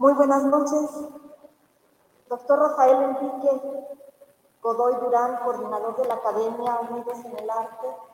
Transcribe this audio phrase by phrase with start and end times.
[0.00, 0.90] Muy buenas noches.
[2.28, 3.60] Doctor Rafael Enrique
[4.62, 8.09] Godoy Durán, coordinador de la Academia Unidos en el Arte.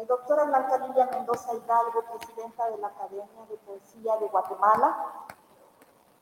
[0.00, 5.26] Eh, doctora Blanca Lilia Mendoza Hidalgo, presidenta de la Academia de Poesía de Guatemala.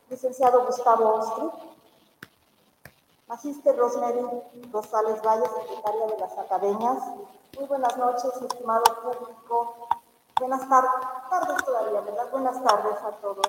[0.09, 1.49] Licenciado Gustavo Ostri.
[3.29, 4.21] Magíster Rosemary
[4.73, 6.99] Rosales Valle, secretaria de las Academias.
[7.57, 9.75] Muy buenas noches, estimado público.
[10.41, 10.91] Buenas tardes,
[11.31, 12.31] tardes todavía, ¿verdad?
[12.33, 13.47] Buenas tardes a todos.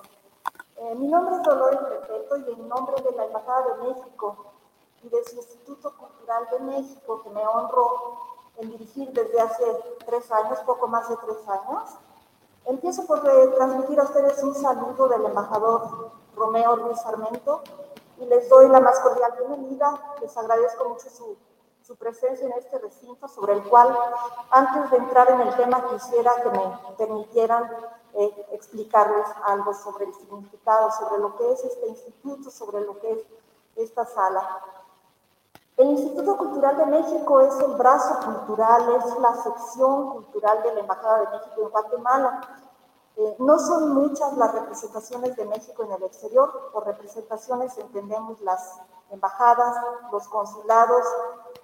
[0.76, 4.46] Eh, mi nombre es Dolores Repeto y en nombre de la Embajada de México
[5.02, 8.30] y de su Instituto Cultural de México, que me honro
[8.60, 9.64] en dirigir desde hace
[10.06, 11.90] tres años, poco más de tres años,
[12.66, 17.62] empiezo por transmitir a ustedes un saludo del embajador Romeo Ruiz Sarmento
[18.18, 20.16] y les doy la más cordial bienvenida.
[20.22, 21.38] Les agradezco mucho su,
[21.82, 23.98] su presencia en este recinto, sobre el cual,
[24.52, 27.72] antes de entrar en el tema, quisiera que me permitieran
[28.14, 33.12] eh, explicarles algo sobre el significado, sobre lo que es este instituto, sobre lo que
[33.12, 33.26] es
[33.76, 34.62] esta sala.
[35.80, 40.82] El Instituto Cultural de México es el brazo cultural, es la sección cultural de la
[40.82, 42.42] Embajada de México en Guatemala.
[43.16, 48.82] Eh, no son muchas las representaciones de México en el exterior, por representaciones entendemos las
[49.10, 49.74] embajadas,
[50.12, 51.06] los consulados,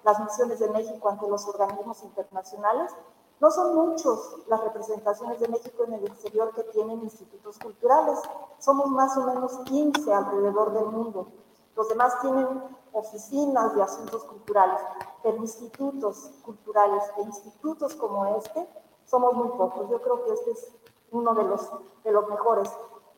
[0.06, 2.96] las misiones de México ante los organismos internacionales,
[3.42, 8.18] no son muchos las representaciones de México en el exterior que tienen institutos culturales.
[8.60, 11.28] Somos más o menos 15 alrededor del mundo.
[11.76, 12.48] Los demás tienen
[12.96, 14.82] oficinas de asuntos culturales,
[15.22, 18.68] pero institutos culturales e institutos como este
[19.06, 19.90] somos muy pocos.
[19.90, 20.72] Yo creo que este es
[21.12, 22.70] uno de los, mejores.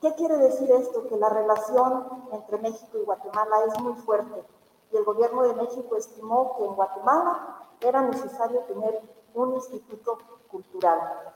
[0.01, 1.07] ¿Qué quiere decir esto?
[1.07, 4.43] Que la relación entre México y Guatemala es muy fuerte.
[4.91, 9.01] Y el gobierno de México estimó que en Guatemala era necesario tener
[9.33, 10.17] un instituto
[10.49, 11.33] cultural.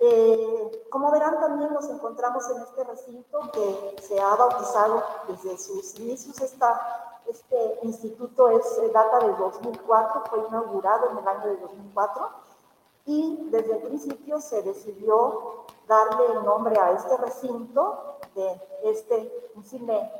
[0.00, 5.98] Eh, como verán, también nos encontramos en este recinto que se ha bautizado desde sus
[5.98, 6.40] inicios.
[6.40, 12.30] Esta, este instituto es eh, data del 2004, fue inaugurado en el año de 2004
[13.06, 20.10] y desde el principio se decidió darle el nombre a este recinto de este cine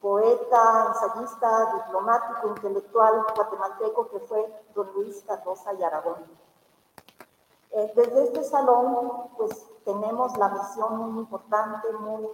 [0.00, 6.24] poeta, ensayista, diplomático, intelectual guatemalteco que fue don Luis Cardosa y Aragón.
[7.72, 12.28] Eh, desde este salón, pues tenemos la misión muy importante, muy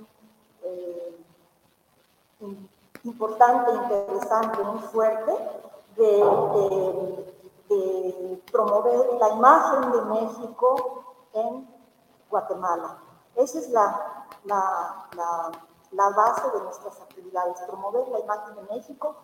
[0.63, 1.17] eh,
[3.07, 5.33] importante, interesante, muy fuerte,
[5.97, 7.23] de,
[8.53, 11.69] promover la imagen de México en
[12.31, 12.99] Guatemala.
[13.35, 15.51] Esa es la, la
[15.93, 19.17] la base de nuestras actividades, promover la imagen de México,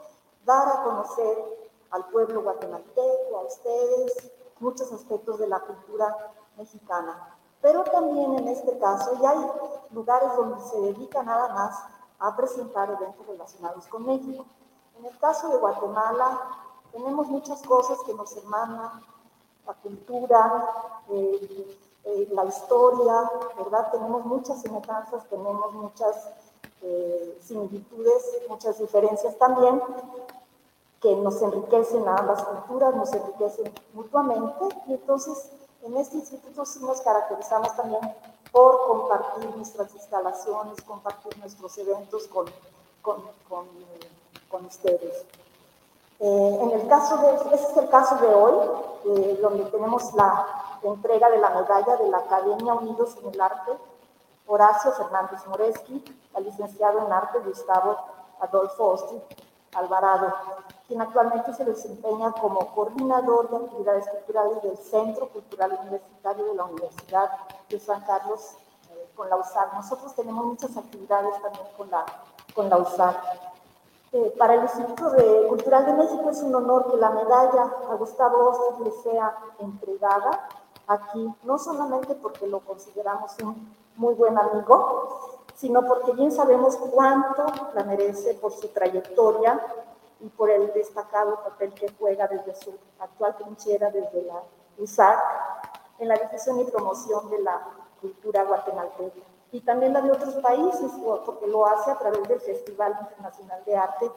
[0.45, 7.37] dar a conocer al pueblo guatemalteco, a ustedes, muchos aspectos de la cultura mexicana.
[7.61, 9.51] Pero también en este caso ya hay
[9.91, 11.85] lugares donde se dedica nada más
[12.23, 14.47] a presentar eventos relacionados con México.
[14.99, 16.41] En el caso de Guatemala
[16.93, 19.03] tenemos muchas cosas que nos hermanan,
[19.67, 20.69] la cultura,
[21.09, 23.91] eh, eh, la historia, ¿verdad?
[23.91, 26.31] Tenemos muchas semejanzas, tenemos muchas
[26.83, 29.81] eh, similitudes, muchas diferencias también,
[31.01, 34.69] que nos enriquecen a ambas culturas, nos enriquecen mutuamente.
[34.87, 35.51] Y entonces,
[35.83, 38.01] en este instituto sí nos caracterizamos también
[38.53, 42.47] por compartir nuestras instalaciones, compartir nuestros eventos con,
[43.01, 45.25] con, con, ustedes.
[46.21, 48.69] Eh, en el caso de, ese es el caso de hoy,
[49.07, 50.47] eh, donde tenemos la
[50.83, 53.73] entrega de la medalla de la Academia Unidos en el Arte
[54.47, 56.05] Horacio Fernández Moreski,
[56.35, 57.97] al licenciado en arte Gustavo
[58.41, 59.21] Adolfo Osti
[59.75, 60.35] Alvarado,
[60.93, 66.65] quien actualmente se desempeña como coordinador de actividades culturales del Centro Cultural Universitario de la
[66.65, 67.31] Universidad
[67.71, 68.57] de San Carlos
[68.91, 69.73] eh, con la USAR.
[69.73, 72.05] Nosotros tenemos muchas actividades también con la,
[72.55, 73.23] con la USAR.
[74.13, 75.15] Eh, para el Instituto
[75.49, 80.47] Cultural de México es un honor que la medalla a Gustavo Osti le sea entregada
[80.89, 87.47] aquí, no solamente porque lo consideramos un muy buen amigo, sino porque bien sabemos cuánto
[87.73, 89.59] la merece por su trayectoria
[90.23, 94.43] y por el destacado papel que juega desde su actual trinchera, desde la
[94.79, 95.19] USAC,
[95.99, 97.61] en la difusión y promoción de la
[98.01, 99.21] cultura guatemalteca.
[99.51, 100.93] Y también la de otros países,
[101.27, 104.11] porque lo hace a través del Festival Internacional de Arte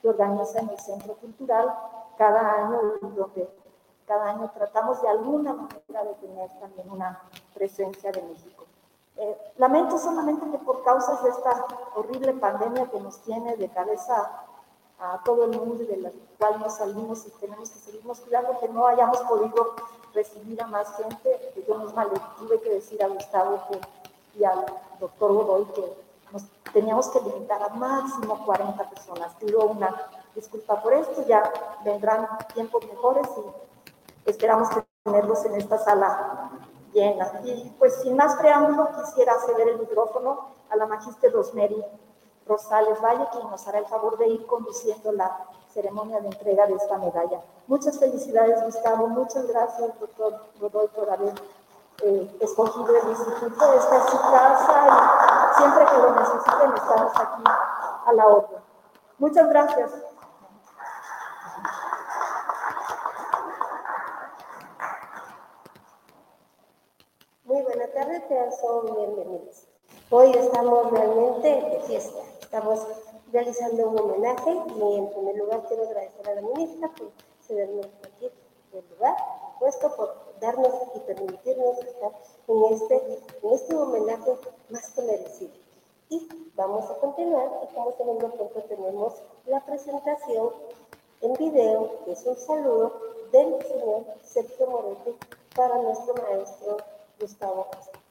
[0.00, 1.72] que organiza en el Centro Cultural
[2.18, 3.48] cada año, donde
[4.06, 7.22] cada año tratamos de alguna manera de tener también una
[7.54, 8.64] presencia de México.
[9.16, 14.46] Eh, lamento solamente que por causas de esta horrible pandemia que nos tiene de cabeza
[15.02, 18.58] a todo el mundo y de la cual nos salimos y tenemos que seguirnos cuidando,
[18.60, 19.74] que no hayamos podido
[20.14, 23.80] recibir a más gente, yo misma le tuve que decir a Gustavo que,
[24.38, 24.64] y al
[25.00, 25.96] doctor Godoy que
[26.30, 29.34] nos teníamos que limitar a máximo 40 personas.
[29.40, 31.52] Pido una disculpa por esto, ya
[31.84, 34.68] vendrán tiempos mejores y esperamos
[35.04, 36.50] tenerlos en esta sala
[36.92, 37.40] llena.
[37.44, 41.84] Y pues sin más preámbulo, quisiera ceder el micrófono a la magíster Rosemary
[42.46, 46.74] Rosales Valle, quien nos hará el favor de ir conduciendo la ceremonia de entrega de
[46.74, 47.40] esta medalla.
[47.66, 49.06] Muchas felicidades, Gustavo.
[49.08, 51.34] Muchas gracias, doctor Godoy, por haber
[52.40, 53.72] escogido el instituto.
[53.72, 57.44] Esta es su casa y siempre que lo necesiten estamos aquí
[58.06, 58.60] a la orden.
[59.18, 59.90] Muchas gracias.
[67.44, 69.68] Muy buena tarde, todos son bienvenidos.
[70.10, 72.31] Hoy estamos realmente de fiesta.
[72.52, 72.86] Estamos
[73.32, 78.30] realizando un homenaje y en primer lugar quiero agradecer a la ministra por cedernos aquí
[78.74, 79.16] el lugar,
[79.58, 82.12] puesto por darnos y permitirnos estar
[82.48, 84.36] en este, en este homenaje
[84.68, 85.52] más que merecido.
[86.10, 89.14] Y vamos a continuar y como segundo punto tenemos
[89.46, 90.50] la presentación
[91.22, 92.92] en video, que es un saludo
[93.32, 95.16] del señor Sergio Moretti
[95.56, 96.76] para nuestro maestro
[97.18, 98.01] Gustavo Costa.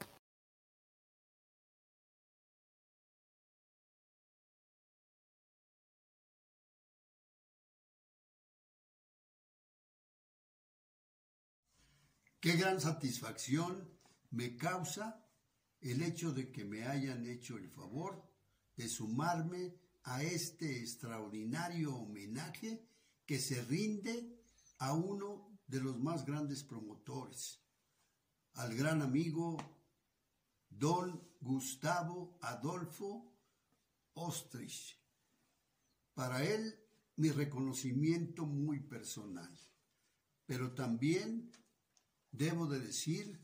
[12.41, 13.87] Qué gran satisfacción
[14.31, 15.23] me causa
[15.79, 18.27] el hecho de que me hayan hecho el favor
[18.75, 22.83] de sumarme a este extraordinario homenaje
[23.27, 24.41] que se rinde
[24.79, 27.61] a uno de los más grandes promotores,
[28.55, 29.57] al gran amigo
[30.67, 33.35] don Gustavo Adolfo
[34.15, 34.99] Ostrich.
[36.15, 36.75] Para él,
[37.17, 39.55] mi reconocimiento muy personal,
[40.47, 41.51] pero también
[42.31, 43.39] debo de decir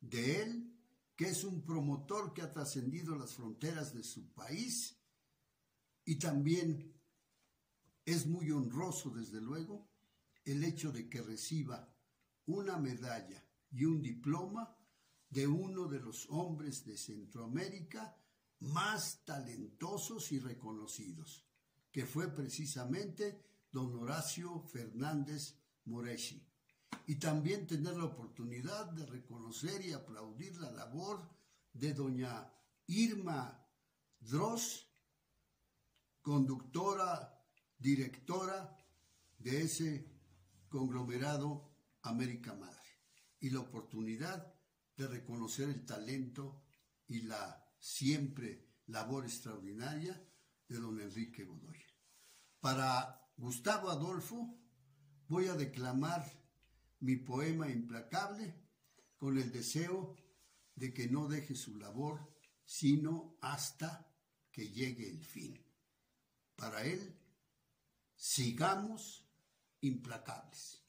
[0.00, 0.74] de él
[1.16, 4.96] que es un promotor que ha trascendido las fronteras de su país
[6.04, 6.94] y también
[8.04, 9.90] es muy honroso, desde luego,
[10.44, 11.92] el hecho de que reciba
[12.46, 14.74] una medalla y un diploma
[15.28, 18.16] de uno de los hombres de Centroamérica
[18.60, 21.44] más talentosos y reconocidos,
[21.90, 26.47] que fue precisamente don Horacio Fernández Moreshi
[27.06, 31.28] y también tener la oportunidad de reconocer y aplaudir la labor
[31.72, 32.52] de doña
[32.86, 33.66] Irma
[34.20, 34.86] Dross,
[36.20, 37.42] conductora,
[37.78, 38.76] directora
[39.38, 40.10] de ese
[40.68, 41.70] conglomerado
[42.02, 43.00] América Madre,
[43.40, 44.54] y la oportunidad
[44.96, 46.62] de reconocer el talento
[47.06, 50.20] y la siempre labor extraordinaria
[50.68, 51.78] de don Enrique Godoy.
[52.60, 54.58] Para Gustavo Adolfo
[55.28, 56.26] voy a declamar
[57.00, 58.54] mi poema implacable
[59.16, 60.16] con el deseo
[60.74, 64.06] de que no deje su labor sino hasta
[64.52, 65.58] que llegue el fin.
[66.54, 67.18] Para él,
[68.14, 69.24] sigamos
[69.80, 70.84] implacables.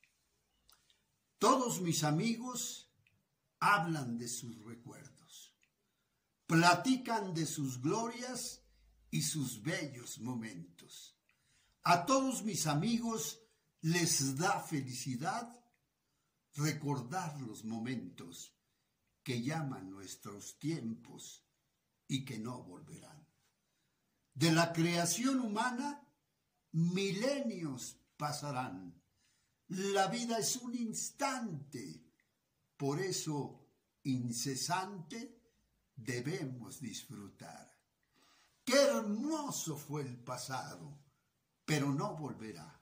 [1.38, 2.92] Todos mis amigos
[3.60, 5.56] hablan de sus recuerdos,
[6.48, 8.62] platican de sus glorias
[9.10, 11.16] y sus bellos momentos.
[11.84, 13.40] A todos mis amigos
[13.82, 15.59] les da felicidad
[16.56, 18.56] recordar los momentos
[19.24, 21.46] que llaman nuestros tiempos
[22.08, 23.28] y que no volverán.
[24.34, 26.02] De la creación humana,
[26.72, 29.02] milenios pasarán.
[29.68, 32.04] La vida es un instante,
[32.76, 33.68] por eso
[34.04, 35.40] incesante
[35.96, 37.78] debemos disfrutar.
[38.64, 41.00] Qué hermoso fue el pasado,
[41.66, 42.80] pero no volverá.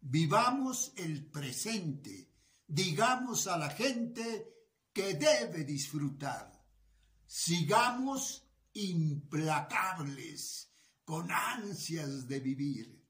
[0.00, 2.33] Vivamos el presente
[2.66, 4.54] digamos a la gente
[4.92, 6.52] que debe disfrutar.
[7.26, 10.70] Sigamos implacables,
[11.04, 13.04] con ansias de vivir,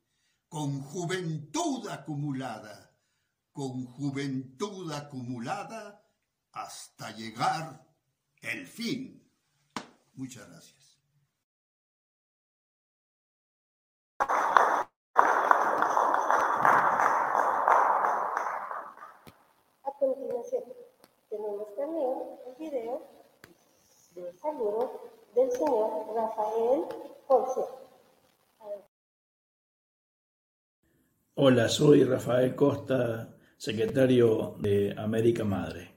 [0.48, 2.96] con juventud acumulada,
[3.52, 6.04] con juventud acumulada
[6.52, 7.86] hasta llegar
[8.40, 9.30] el fin.
[10.14, 10.84] Muchas gracias.
[21.30, 23.02] Tenemos también el video
[24.14, 26.82] de saludo del señor Rafael
[27.26, 27.60] José.
[31.36, 35.94] Hola, soy Rafael Costa, secretario de América Madre.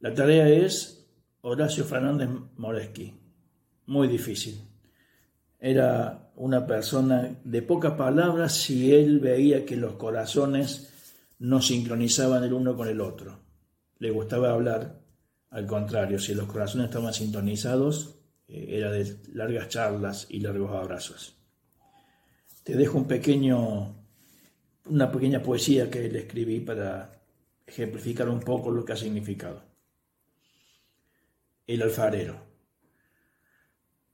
[0.00, 1.06] La tarea es
[1.42, 3.14] Horacio Fernández Moreschi,
[3.86, 4.68] muy difícil.
[5.60, 10.97] Era una persona de pocas palabras si él veía que los corazones
[11.38, 13.40] no sincronizaban el uno con el otro.
[13.98, 15.00] Le gustaba hablar,
[15.50, 18.18] al contrario, si los corazones estaban sintonizados,
[18.48, 21.36] eh, era de largas charlas y largos abrazos.
[22.64, 23.96] Te dejo un pequeño,
[24.86, 27.22] una pequeña poesía que le escribí para
[27.66, 29.62] ejemplificar un poco lo que ha significado.
[31.66, 32.48] El alfarero.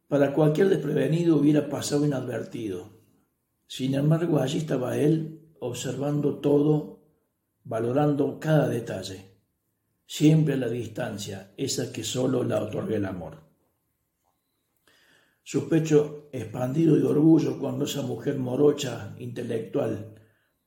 [0.08, 2.90] Para cualquier desprevenido hubiera pasado inadvertido.
[3.66, 6.93] Sin embargo, allí estaba él, observando todo,
[7.64, 9.38] valorando cada detalle,
[10.06, 13.42] siempre a la distancia, esa que solo la otorga el amor.
[15.42, 20.14] Su pecho expandido de orgullo cuando esa mujer morocha, intelectual,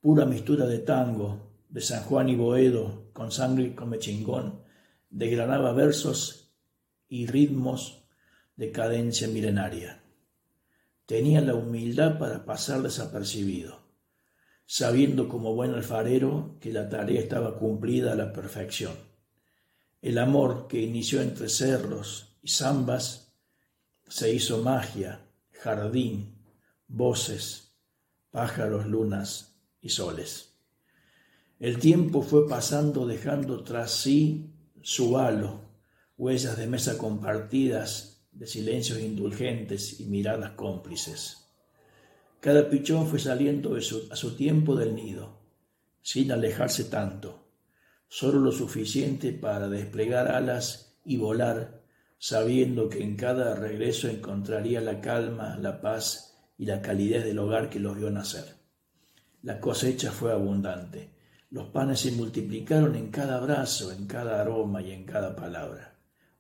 [0.02, 4.62] pura mistura de tango, de San Juan y Boedo, con sangre y come chingón,
[5.10, 6.52] degranaba versos
[7.10, 8.04] y ritmos
[8.56, 10.04] de cadencia milenaria.
[11.06, 13.87] Tenía la humildad para pasar desapercibido,
[14.68, 18.94] sabiendo como buen alfarero que la tarea estaba cumplida a la perfección.
[20.02, 23.34] El amor que inició entre cerros y zambas
[24.08, 26.36] se hizo magia, jardín,
[26.88, 27.72] voces,
[28.30, 30.54] pájaros, lunas y soles.
[31.60, 35.62] El tiempo fue pasando dejando tras sí su halo,
[36.18, 41.47] huellas de mesa compartidas, de silencios indulgentes y miradas cómplices.
[42.40, 45.40] Cada pichón fue saliendo a su tiempo del nido,
[46.02, 47.48] sin alejarse tanto,
[48.08, 51.78] solo lo suficiente para desplegar alas y volar
[52.20, 57.70] sabiendo que en cada regreso encontraría la calma, la paz y la calidez del hogar
[57.70, 58.56] que los vio nacer.
[59.44, 61.12] La cosecha fue abundante.
[61.52, 65.96] Los panes se multiplicaron en cada abrazo, en cada aroma y en cada palabra.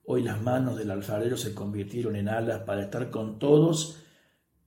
[0.05, 3.99] Hoy las manos del alfarero se convirtieron en alas para estar con todos,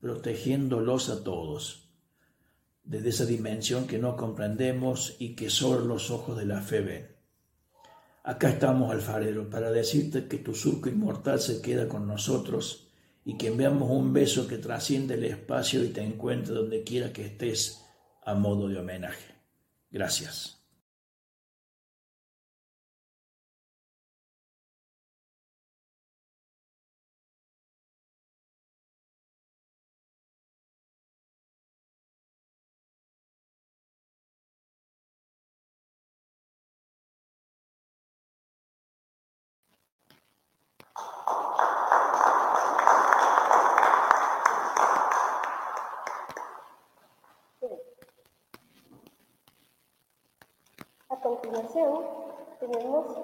[0.01, 1.91] protegiéndolos a todos,
[2.83, 7.17] desde esa dimensión que no comprendemos y que solo los ojos de la fe ven.
[8.23, 12.89] Acá estamos, alfarero, para decirte que tu surco inmortal se queda con nosotros
[13.25, 17.27] y que enviamos un beso que trasciende el espacio y te encuentre donde quiera que
[17.27, 17.85] estés
[18.25, 19.35] a modo de homenaje.
[19.91, 20.60] Gracias.
[52.59, 53.17] Tenemos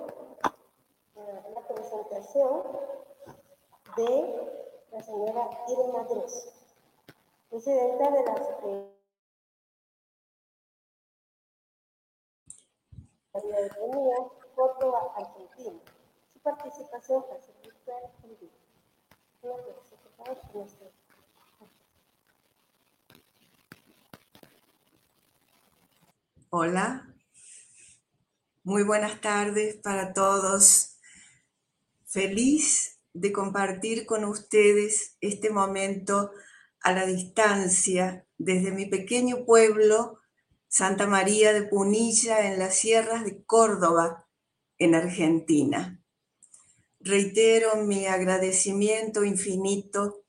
[1.54, 2.62] la presentación
[3.96, 6.52] de la señora Irma Dres,
[7.50, 8.90] presidenta de la Secretaría
[13.32, 14.16] de Economía,
[14.54, 15.80] Córdoba, Argentina.
[16.32, 17.24] Su participación
[26.50, 27.14] Hola,
[28.64, 30.96] muy buenas tardes para todos.
[32.06, 36.32] Feliz de compartir con ustedes este momento
[36.80, 40.18] a la distancia desde mi pequeño pueblo,
[40.66, 44.26] Santa María de Punilla, en las sierras de Córdoba,
[44.78, 46.02] en Argentina.
[47.08, 50.24] Reitero mi agradecimiento infinito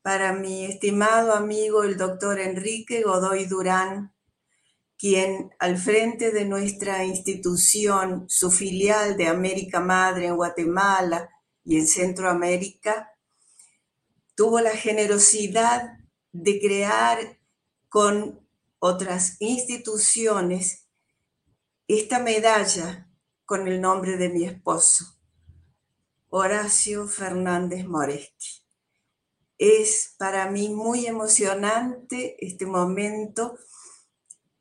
[0.00, 4.14] para mi estimado amigo el doctor Enrique Godoy Durán,
[4.96, 11.28] quien al frente de nuestra institución, su filial de América Madre en Guatemala
[11.64, 13.16] y en Centroamérica,
[14.36, 15.98] tuvo la generosidad
[16.30, 17.40] de crear
[17.88, 18.46] con
[18.78, 20.86] otras instituciones
[21.88, 23.10] esta medalla
[23.44, 25.18] con el nombre de mi esposo,
[26.34, 28.62] Horacio Fernández Moreschi.
[29.58, 33.58] Es para mí muy emocionante este momento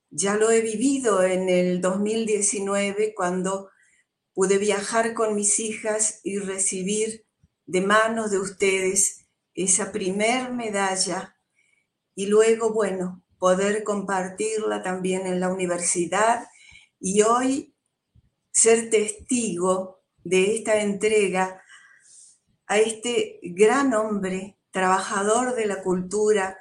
[0.09, 3.69] ya lo he vivido en el 2019 cuando
[4.33, 7.25] pude viajar con mis hijas y recibir
[7.65, 11.37] de manos de ustedes esa primer medalla
[12.15, 16.49] y luego, bueno, poder compartirla también en la universidad
[16.99, 17.73] y hoy
[18.51, 21.60] ser testigo de esta entrega
[22.71, 26.57] a este gran hombre, trabajador de la cultura,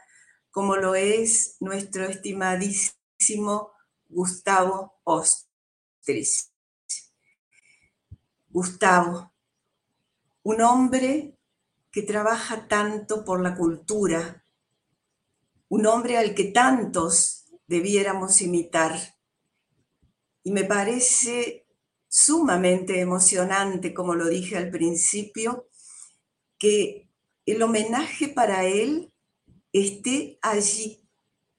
[0.51, 3.70] como lo es nuestro estimadísimo
[4.09, 6.51] Gustavo Ostris.
[8.49, 9.33] Gustavo,
[10.42, 11.38] un hombre
[11.92, 14.44] que trabaja tanto por la cultura,
[15.68, 18.99] un hombre al que tantos debiéramos imitar.
[20.42, 21.68] Y me parece
[22.09, 25.69] sumamente emocionante, como lo dije al principio,
[26.61, 27.09] que
[27.46, 29.12] el homenaje para él
[29.73, 31.09] esté allí,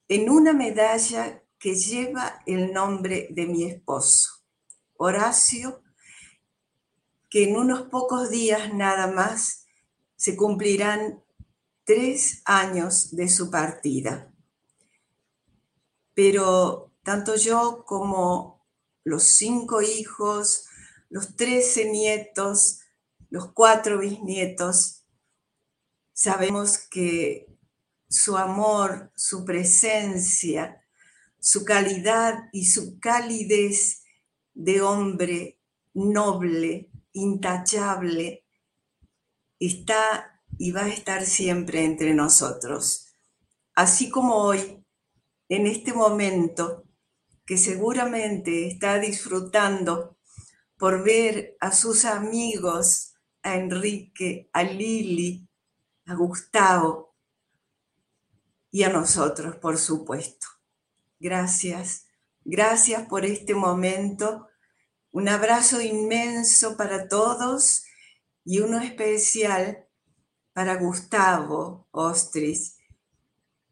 [0.07, 4.29] en una medalla que lleva el nombre de mi esposo,
[4.97, 5.81] Horacio,
[7.29, 9.65] que en unos pocos días nada más
[10.15, 11.23] se cumplirán
[11.83, 14.31] tres años de su partida.
[16.13, 18.67] Pero tanto yo como
[19.03, 20.67] los cinco hijos,
[21.09, 22.80] los trece nietos,
[23.31, 25.05] los cuatro bisnietos,
[26.13, 27.47] sabemos que
[28.07, 30.85] su amor, su presencia,
[31.39, 34.03] su calidad y su calidez
[34.53, 35.59] de hombre
[35.93, 38.45] noble, intachable,
[39.59, 43.15] está y va a estar siempre entre nosotros.
[43.73, 44.85] Así como hoy,
[45.47, 46.83] en este momento,
[47.45, 50.17] que seguramente está disfrutando
[50.77, 53.10] por ver a sus amigos,
[53.43, 55.47] a Enrique, a Lili,
[56.05, 57.15] a Gustavo
[58.71, 60.47] y a nosotros, por supuesto.
[61.19, 62.07] Gracias,
[62.43, 64.47] gracias por este momento.
[65.11, 67.83] Un abrazo inmenso para todos
[68.43, 69.87] y uno especial
[70.53, 72.77] para Gustavo Ostris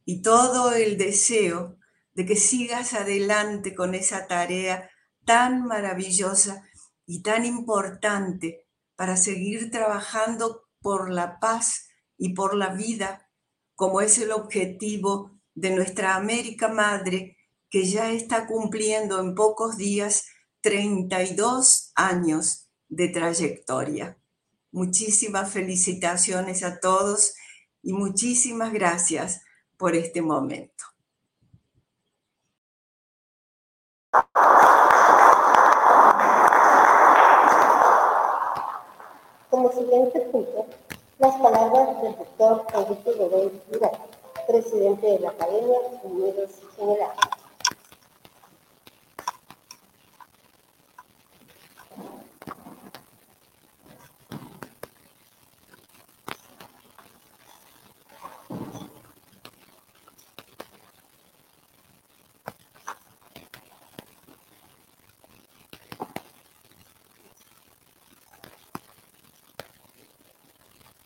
[0.05, 1.77] y todo el deseo
[2.13, 4.89] de que sigas adelante con esa tarea
[5.25, 6.67] tan maravillosa
[7.05, 8.68] y tan importante
[9.00, 13.30] para seguir trabajando por la paz y por la vida,
[13.74, 17.38] como es el objetivo de nuestra América Madre,
[17.70, 20.26] que ya está cumpliendo en pocos días
[20.60, 24.20] 32 años de trayectoria.
[24.70, 27.36] Muchísimas felicitaciones a todos
[27.82, 29.40] y muchísimas gracias
[29.78, 30.84] por este momento.
[39.73, 40.65] Siguiente punto,
[41.19, 43.51] las palabras del doctor Enrique Godoy
[44.47, 47.38] presidente de la Academia Unidos Generales.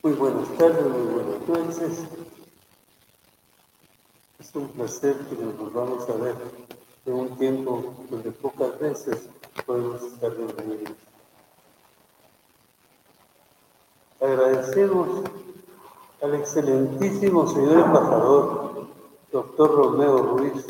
[0.03, 2.03] Muy buenas tardes, muy buenas noches.
[4.37, 6.35] Es un placer que nos volvamos a ver
[7.05, 9.29] en un tiempo donde pocas veces
[9.65, 10.97] podemos estar reunidos.
[14.19, 15.07] Agradecemos
[16.21, 18.87] al excelentísimo señor embajador,
[19.31, 20.65] doctor Romeo Ruiz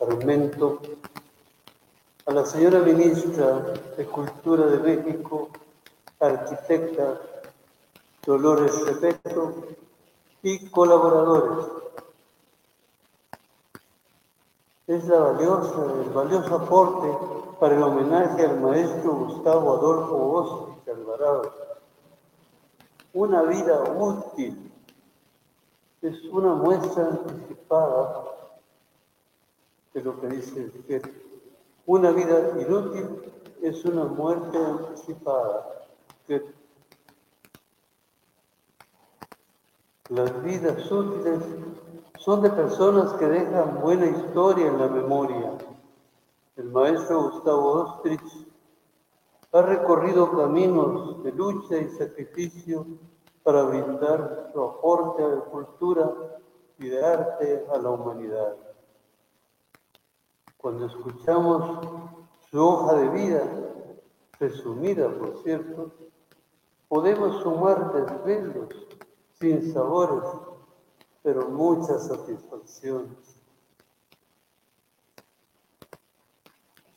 [0.00, 0.80] Armento,
[2.26, 3.60] a la señora ministra
[3.96, 5.50] de Cultura de México,
[6.18, 7.20] arquitecta
[8.24, 9.52] Dolores Repeto
[10.44, 11.66] y colaboradores.
[14.86, 17.08] Es la valiosa, el valioso aporte
[17.58, 21.52] para el homenaje al maestro Gustavo Adolfo Ostrich Alvarado.
[23.12, 24.70] Una vida útil
[26.00, 28.24] es una muestra anticipada
[29.94, 31.24] de lo que dice el
[31.86, 33.32] Una vida inútil
[33.62, 35.86] es una muerte anticipada.
[40.12, 41.42] Las vidas útiles
[42.18, 45.56] son de personas que dejan buena historia en la memoria.
[46.54, 48.46] El maestro Gustavo Ostrich
[49.52, 52.84] ha recorrido caminos de lucha y sacrificio
[53.42, 56.12] para brindar su aporte de cultura
[56.78, 58.54] y de arte a la humanidad.
[60.58, 61.88] Cuando escuchamos
[62.50, 63.44] su hoja de vida,
[64.38, 65.90] resumida por cierto,
[66.86, 68.91] podemos sumar desvelos
[69.42, 70.22] sin sabores,
[71.24, 73.42] pero muchas satisfacciones.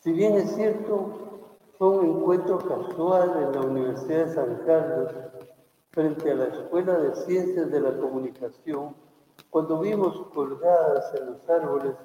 [0.01, 1.41] Si bien es cierto,
[1.79, 5.11] fue un encuentro casual en la Universidad de San Carlos
[5.89, 8.95] frente a la Escuela de Ciencias de la Comunicación,
[9.49, 11.95] cuando vimos colgadas en los árboles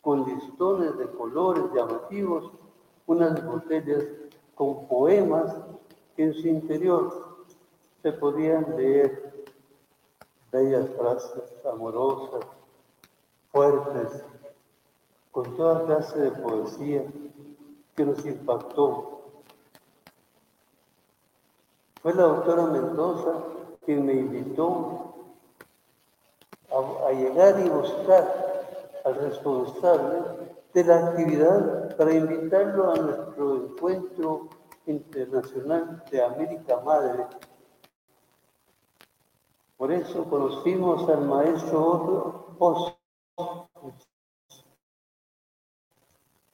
[0.00, 2.52] con listones de colores llamativos
[3.06, 4.04] unas botellas
[4.54, 5.56] con poemas
[6.14, 7.46] que en su interior
[8.00, 9.39] se podían leer
[10.50, 12.44] bellas frases amorosas,
[13.52, 14.24] fuertes,
[15.30, 17.04] con toda clase de poesía
[17.94, 19.20] que nos impactó.
[22.02, 23.32] Fue la doctora Mendoza
[23.84, 25.14] quien me invitó
[26.70, 28.50] a, a llegar y buscar
[29.04, 30.18] al responsable
[30.72, 34.48] de la actividad para invitarlo a nuestro encuentro
[34.86, 37.26] internacional de América Madre.
[39.80, 42.98] Por eso conocimos al maestro Oso,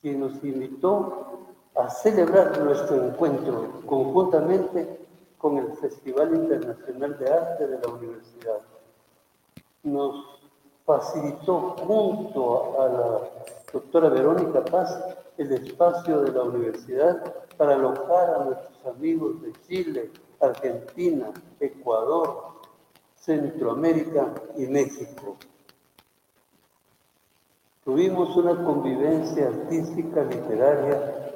[0.01, 5.09] quien nos invitó a celebrar nuestro encuentro conjuntamente
[5.39, 8.61] con el Festival Internacional de Arte de la Universidad.
[9.83, 10.39] Nos
[10.85, 13.21] facilitó junto a la
[13.73, 15.05] doctora Verónica Paz
[15.37, 22.56] el espacio de la universidad para alojar a nuestros amigos de Chile, Argentina, Ecuador,
[23.27, 25.37] Centroamérica y México.
[27.85, 31.33] Tuvimos una convivencia artística literaria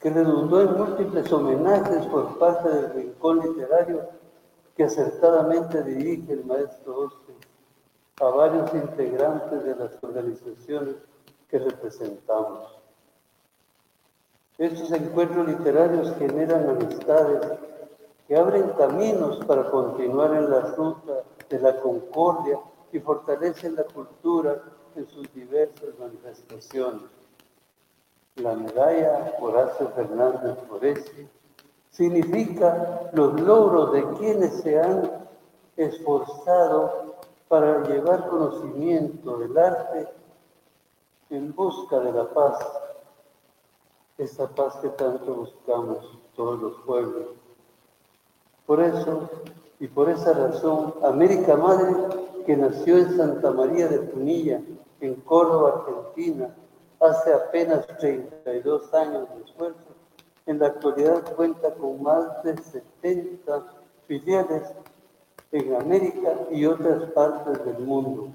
[0.00, 4.08] que redundó en múltiples homenajes por parte del rincón literario
[4.76, 7.36] que acertadamente dirige el maestro Oscar
[8.22, 10.96] a varios integrantes de las organizaciones
[11.48, 12.76] que representamos.
[14.58, 17.69] Estos encuentros literarios generan amistades
[18.30, 22.60] que abren caminos para continuar en la ruta de la concordia
[22.92, 24.62] y fortalecen la cultura
[24.94, 27.10] en sus diversas manifestaciones.
[28.36, 31.28] La medalla Horacio Fernández Foresti
[31.90, 35.10] significa los logros de quienes se han
[35.76, 37.16] esforzado
[37.48, 40.08] para llevar conocimiento del arte
[41.30, 42.64] en busca de la paz,
[44.18, 47.39] esa paz que tanto buscamos todos los pueblos.
[48.70, 49.28] Por eso
[49.80, 51.92] y por esa razón, América Madre,
[52.46, 54.62] que nació en Santa María de Punilla,
[55.00, 56.54] en Córdoba, Argentina,
[57.00, 59.96] hace apenas 32 años de esfuerzo,
[60.46, 63.64] en la actualidad cuenta con más de 70
[64.06, 64.62] filiales
[65.50, 68.28] en América y otras partes del mundo.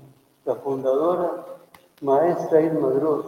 [0.43, 1.45] La fundadora,
[2.01, 3.25] maestra Irma Gross,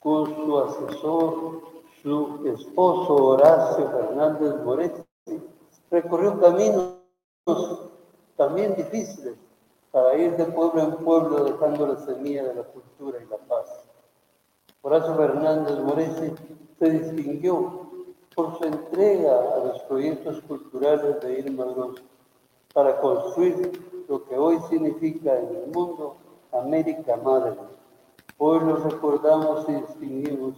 [0.00, 1.69] con su asesor,
[2.02, 5.02] su esposo Horacio Fernández Moretti,
[5.90, 6.94] recorrió caminos
[8.36, 9.34] también difíciles
[9.90, 13.84] para ir de pueblo en pueblo dejando la semilla de la cultura y la paz.
[14.82, 16.32] Horacio Fernández Moretti
[16.78, 17.90] se distinguió
[18.34, 22.00] por su entrega a los proyectos culturales de Irma Gross
[22.72, 23.72] para construir
[24.08, 26.16] lo que hoy significa en el mundo
[26.52, 27.56] América Madre.
[28.38, 30.54] Hoy los recordamos y distinguimos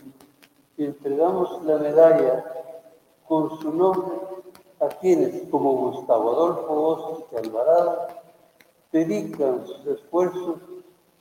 [0.76, 2.44] y entregamos la medalla
[3.26, 4.16] con su nombre
[4.80, 8.08] a quienes, como Gustavo Adolfo Oste Alvarado,
[8.90, 10.56] dedican sus esfuerzos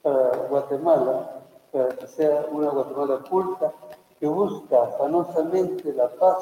[0.02, 3.72] para Guatemala, para que sea una Guatemala culta
[4.20, 6.38] que busca afanosamente la paz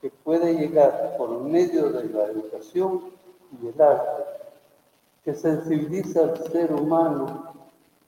[0.00, 3.12] que puede llegar por medio de la educación
[3.60, 4.24] y el arte,
[5.24, 7.52] que sensibiliza al ser humano.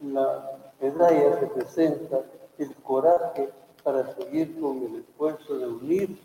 [0.00, 2.20] La medalla representa
[2.58, 3.48] el coraje
[3.84, 6.18] para seguir con el esfuerzo de unir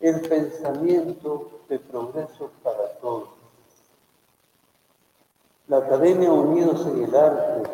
[0.00, 3.28] el pensamiento de progreso para todos.
[5.68, 7.70] La Academia Unidos en el Arte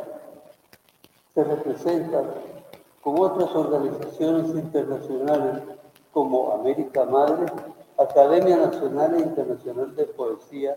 [1.35, 2.23] se representa
[3.01, 5.63] con otras organizaciones internacionales
[6.13, 7.47] como América Madre,
[7.99, 10.77] Academia Nacional e Internacional de Poesía,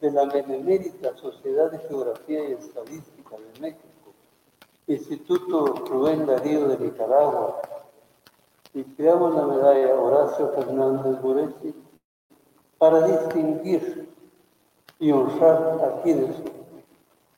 [0.00, 4.14] de la Benemérita Sociedad de Geografía y Estadística de México,
[4.86, 7.60] Instituto Rubén Darío de Nicaragua,
[8.72, 11.74] y creamos la medalla Horacio Fernández Moretti
[12.78, 14.08] para distinguir
[14.98, 16.36] y honrar a quienes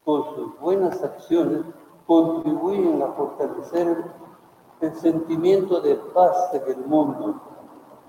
[0.04, 1.62] con sus buenas acciones
[2.06, 3.96] contribuyen a fortalecer
[4.80, 7.40] el sentimiento de paz en el mundo.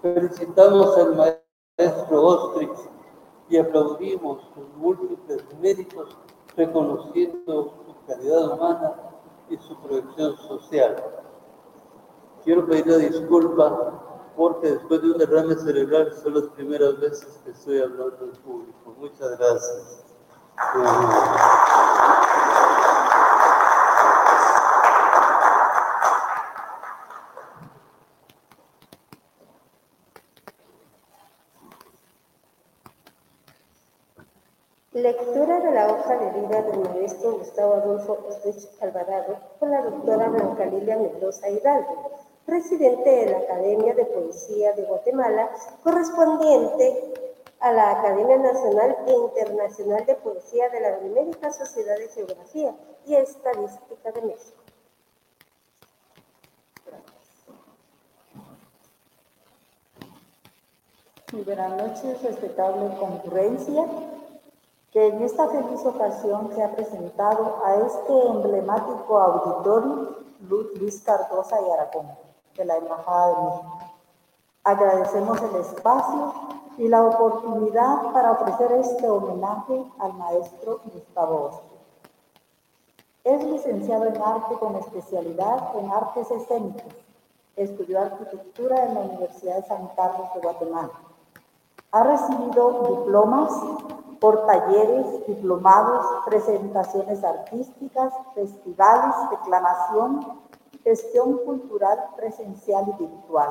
[0.02, 2.90] Felicitamos al maestro Ostrix
[3.50, 6.18] y aplaudimos sus múltiples méritos
[6.58, 8.94] reconociendo su calidad humana
[9.50, 11.23] y su proyección social.
[12.44, 13.72] Quiero pedirle disculpas
[14.36, 18.96] porque después de un derrame cerebral son las primeras veces que estoy hablando en público.
[18.98, 20.04] Muchas gracias.
[34.94, 40.30] Lectura de la hoja de vida del maestro Gustavo Adolfo Ostrich Alvarado con la doctora
[40.30, 42.12] Blanca Lilia Mendoza Hidalgo,
[42.54, 45.50] presidente de la Academia de Poesía de Guatemala,
[45.82, 47.14] correspondiente
[47.60, 52.76] a la Academia Nacional e Internacional de Poesía de la Benemérita Sociedad de Geografía
[53.08, 54.62] y Estadística de México.
[61.32, 63.88] Muy buenas noches, respetable concurrencia,
[64.92, 71.72] que en esta feliz ocasión se ha presentado a este emblemático auditorio Luis Cardosa y
[71.72, 73.80] Aragón, de la Embajada de México.
[74.64, 76.34] Agradecemos el espacio
[76.78, 81.80] y la oportunidad para ofrecer este homenaje al maestro Gustavo Ostia.
[83.24, 86.88] Es licenciado en arte con especialidad en artes escénicas.
[87.56, 90.92] Estudió arquitectura en la Universidad de San Carlos de Guatemala
[91.94, 93.54] ha recibido diplomas
[94.20, 100.40] por talleres, diplomados, presentaciones artísticas, festivales, declamación,
[100.84, 103.50] gestión cultural presencial y virtual.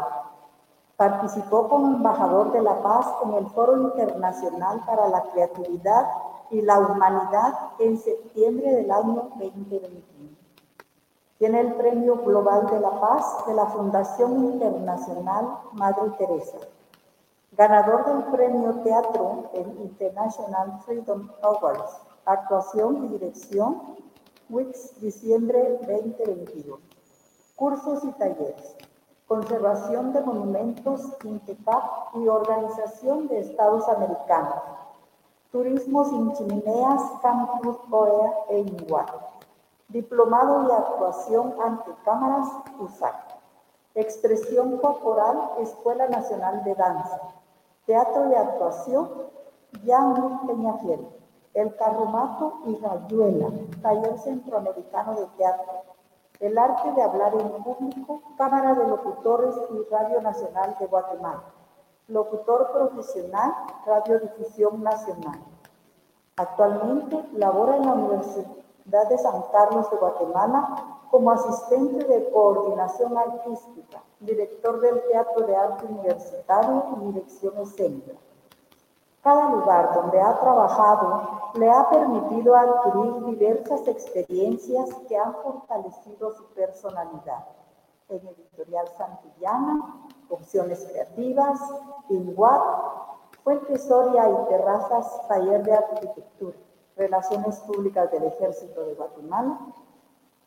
[0.97, 6.07] Participó como embajador de la paz en el Foro Internacional para la Creatividad
[6.51, 10.37] y la Humanidad en septiembre del año 2021.
[11.39, 16.59] Tiene el Premio Global de la Paz de la Fundación Internacional Madre Teresa
[17.57, 23.97] ganador del premio Teatro en International Freedom Awards, actuación y dirección,
[24.49, 26.81] WIX, diciembre 2022.
[27.57, 28.77] Cursos y talleres,
[29.27, 34.63] conservación de monumentos, INTECAP y organización de Estados Americanos,
[35.51, 39.07] turismo sin chimeneas, Campus OEA e INGUA,
[39.89, 43.15] diplomado y actuación ante cámaras, USAC,
[43.95, 47.21] expresión corporal, Escuela Nacional de Danza,
[47.87, 49.11] Teatro de actuación,
[49.85, 51.09] Jan Peñafiel.
[51.55, 53.49] El Carromato y Rayuela,
[53.83, 55.92] Taller Centroamericano de Teatro.
[56.43, 61.45] El arte de hablar en público, Cámara de Locutores y Radio Nacional de Guatemala.
[62.09, 63.55] Locutor profesional,
[63.87, 65.39] Radiodifusión Nacional.
[66.35, 74.03] Actualmente labora en la Universidad de San Carlos de Guatemala como asistente de coordinación artística,
[74.19, 78.15] director del Teatro de Arte Universitario y dirección escénica.
[79.23, 86.45] Cada lugar donde ha trabajado le ha permitido adquirir diversas experiencias que han fortalecido su
[86.47, 87.47] personalidad.
[88.09, 91.61] En Editorial Santillana, Opciones Creativas,
[92.09, 92.63] INGUAT,
[93.45, 96.57] Fuente Soria y Terrazas, Taller de Arquitectura,
[96.97, 99.57] Relaciones Públicas del Ejército de Guatemala,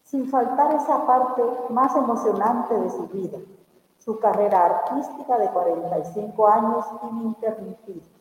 [0.04, 3.38] sin faltar esa parte más emocionante de su vida,
[4.00, 8.15] su carrera artística de 45 años ininterrumpida.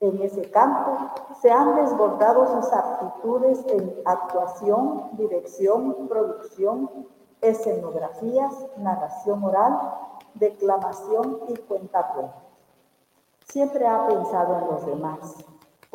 [0.00, 6.90] En ese campo se han desbordado sus aptitudes en actuación, dirección, producción,
[7.40, 9.78] escenografías, narración oral,
[10.34, 12.42] declamación y cuentacuentos.
[13.46, 15.46] Siempre ha pensado en los demás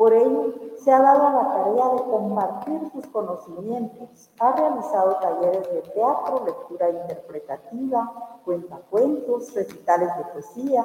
[0.02, 4.30] por ello, se ha dado la tarea de compartir sus conocimientos.
[4.40, 10.84] Ha realizado talleres de teatro, lectura interpretativa, cuentacuentos, recitales de poesía,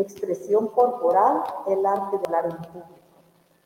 [0.00, 2.98] expresión corporal, el arte de hablar en público.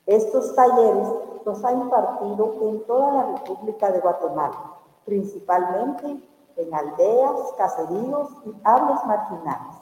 [0.07, 1.09] Estos talleres
[1.45, 9.05] los ha impartido en toda la República de Guatemala, principalmente en aldeas, caseríos y hablas
[9.07, 9.77] marginales.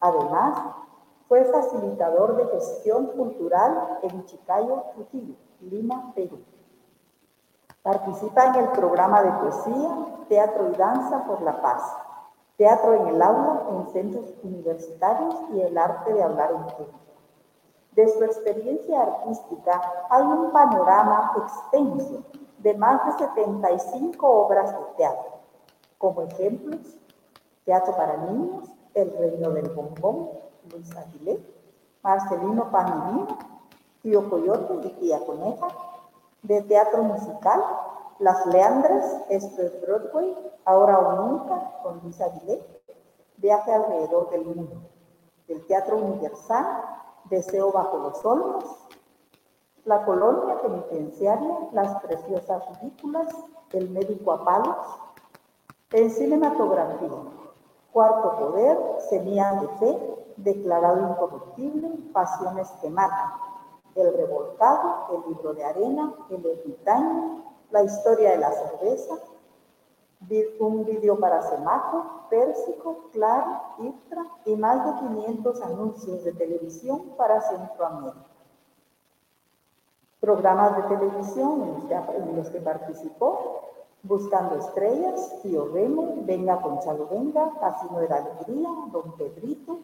[0.00, 0.58] Además,
[1.28, 6.38] fue facilitador de gestión cultural en Chicayo, Trujillo, Lima, Perú.
[7.82, 11.82] Participa en el programa de poesía, teatro y danza por la paz,
[12.56, 17.00] teatro en el aula en centros universitarios y el arte de hablar en público.
[17.92, 19.80] De su experiencia artística
[20.10, 22.24] hay un panorama extenso
[22.58, 25.34] de más de 75 obras de teatro.
[25.98, 26.98] Como ejemplos,
[27.64, 30.30] Teatro para Niños, El Reino del Bombón,
[30.70, 31.40] Luis Aguilé,
[32.02, 33.26] Marcelino Panilín,
[34.02, 35.68] Tío Coyote y Tía Coneja,
[36.42, 37.64] de teatro musical,
[38.20, 42.64] Las Leandras, esto es Broadway, Ahora o Nunca, con Luis Aguilé,
[43.38, 44.82] Viaje alrededor del mundo,
[45.48, 46.64] del Teatro Universal,
[47.24, 48.64] Deseo bajo los olmos,
[49.84, 53.26] La Colonia Penitenciaria, Las Preciosas Ridículas,
[53.72, 54.76] El Médico a Palos,
[55.90, 57.10] en cinematografía,
[57.92, 58.78] Cuarto Poder,
[59.10, 63.32] Semilla de Fe, declarado incorruptible, pasiones que matan,
[63.96, 69.14] el revolcado, el libro de arena, el ermitaño, la historia de la cerveza,
[70.60, 77.40] un vídeo para Semaco, Pérsico, Claro, Iftra y más de 500 anuncios de televisión para
[77.40, 78.26] Centroamérica.
[80.20, 83.60] Programas de televisión en los que, participó,
[84.04, 89.80] Buscando Estrellas, Tío Remo, Venga Conchalo Venga, Casino de la Alegría, Don Pedrito,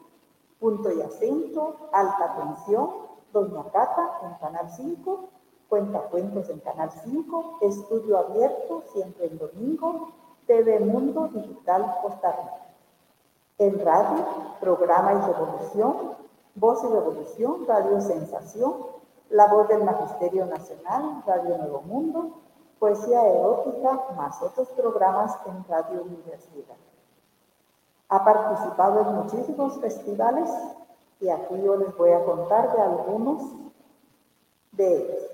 [0.61, 2.88] punto y acento, alta tensión,
[3.32, 5.39] Doña Cata en Canal 5,
[5.71, 10.09] Cuenta Cuentos en Canal 5, Estudio Abierto, siempre el domingo,
[10.49, 12.66] TV Mundo Digital Costa Rica.
[13.59, 14.25] En radio,
[14.59, 16.16] Programa y Revolución,
[16.57, 18.75] Voz y Revolución, Radio Sensación,
[19.29, 22.33] La Voz del Magisterio Nacional, Radio Nuevo Mundo,
[22.81, 26.75] Poesía Erótica, más otros programas en Radio Universidad.
[28.09, 30.51] Ha participado en muchísimos festivales
[31.21, 33.43] y aquí yo les voy a contar de algunos
[34.73, 35.30] de ellos.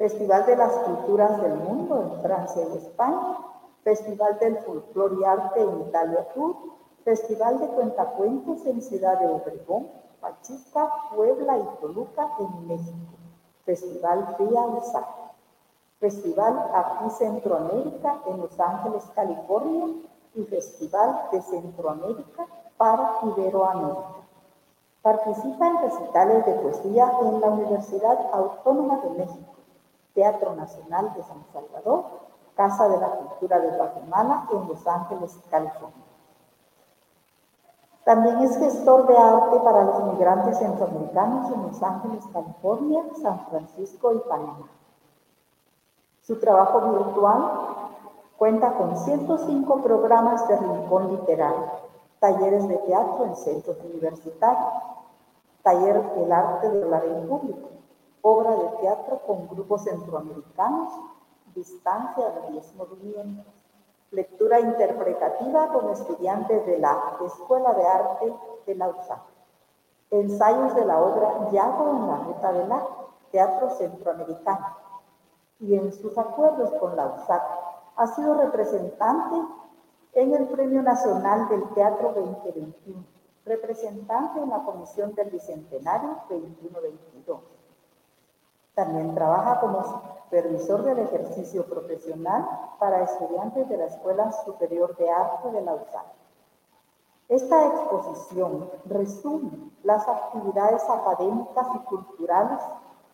[0.00, 3.36] Festival de las Culturas del Mundo en Francia y España,
[3.84, 6.56] Festival del Folclore y Arte en Italia Tour,
[7.04, 9.88] Festival de Cuentacuentos en Ciudad de Obregón,
[10.22, 13.12] Pachuca, Puebla y Toluca en México,
[13.66, 15.06] Festival Fría USA,
[15.98, 19.84] Festival aquí Centroamérica en Los Ángeles, California
[20.34, 22.46] y Festival de Centroamérica
[22.78, 24.24] para Iberoamérica.
[25.02, 29.59] Participa en recitales de poesía en la Universidad Autónoma de México,
[30.20, 32.04] Teatro Nacional de San Salvador,
[32.54, 36.04] Casa de la Cultura de Guatemala en Los Ángeles, California.
[38.04, 44.12] También es gestor de arte para los migrantes centroamericanos en Los Ángeles, California, San Francisco
[44.12, 44.68] y Panamá.
[46.20, 47.52] Su trabajo virtual
[48.36, 51.64] cuenta con 105 programas de rincón literario,
[52.18, 54.82] talleres de teatro en centros universitarios,
[55.62, 57.79] taller El arte de hablar en público,
[58.22, 60.92] obra de teatro con grupos centroamericanos,
[61.54, 63.54] distancia de 10 movimientos,
[64.10, 68.34] lectura interpretativa con estudiantes de la Escuela de Arte
[68.66, 69.20] de la USAC,
[70.10, 72.86] ensayos de la obra Yago en la Ruta de la
[73.30, 74.66] Teatro Centroamericano,
[75.60, 77.42] y en sus acuerdos con la USAC
[77.96, 79.36] ha sido representante
[80.14, 83.04] en el Premio Nacional del Teatro 2021,
[83.44, 87.59] representante en la Comisión del Bicentenario 21-22.
[88.74, 92.48] También trabaja como supervisor del ejercicio profesional
[92.78, 96.06] para estudiantes de la Escuela Superior de Arte de la USAC.
[97.28, 102.60] Esta exposición resume las actividades académicas y culturales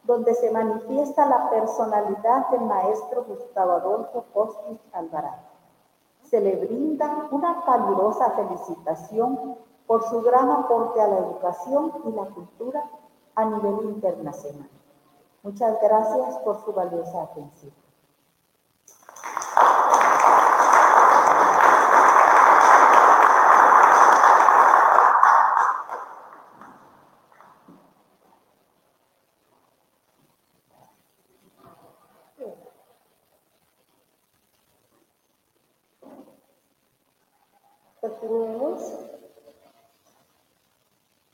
[0.05, 5.57] donde se manifiesta la personalidad del maestro Gustavo Adolfo Costis Alvarado
[6.31, 12.25] se le brinda una calurosa felicitación por su gran aporte a la educación y la
[12.25, 12.85] cultura
[13.35, 14.69] a nivel internacional.
[15.47, 17.73] Muchas gracias por su valiosa atención.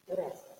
[0.06, 0.52] Gracias.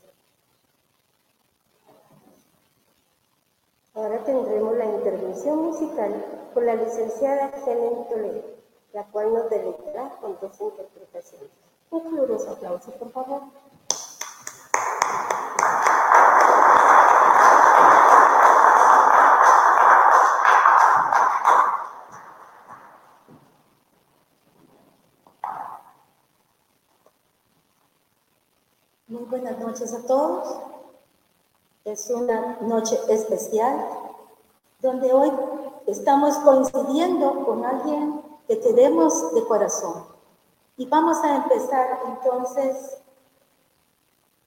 [3.95, 6.24] Ahora tendremos la intervención musical
[6.55, 8.43] con la licenciada Helen Toledo,
[8.95, 11.51] la cual nos deleitará con dos interpretaciones.
[11.91, 13.43] Un caluroso aplauso, por favor.
[29.09, 30.57] Muy buenas noches a todos.
[31.85, 34.02] Es una noche especial
[34.83, 35.33] donde hoy
[35.87, 40.05] estamos coincidiendo con alguien que queremos de corazón.
[40.76, 42.99] Y vamos a empezar entonces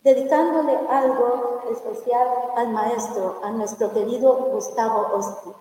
[0.03, 2.27] dedicándole algo especial
[2.57, 5.55] al maestro, a nuestro querido Gustavo Ostich.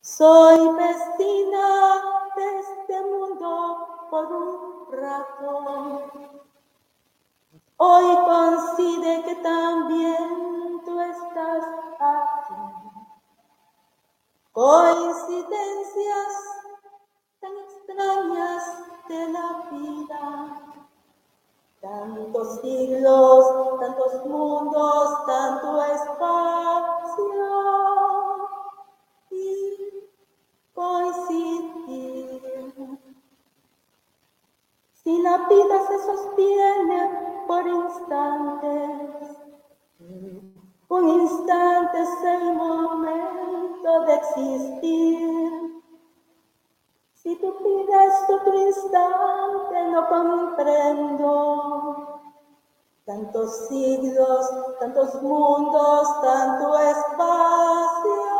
[0.00, 2.02] Soy vecina
[2.34, 6.02] de este mundo por un rato
[7.76, 10.71] Hoy coincide que también
[11.10, 11.64] estás
[11.98, 12.54] aquí.
[14.52, 16.34] Coincidencias
[17.40, 18.64] tan extrañas
[19.08, 20.24] de la vida.
[21.80, 27.22] Tantos siglos, tantos mundos, tanto espacio.
[29.30, 30.10] Y
[30.74, 32.42] coincidir.
[34.92, 39.32] Si la vida se sostiene por instantes.
[40.92, 45.82] Un instante es el momento de existir.
[47.14, 51.06] Si tú pides otro instante, no comprendo.
[53.06, 58.31] Tantos siglos, tantos mundos, tanto espacio.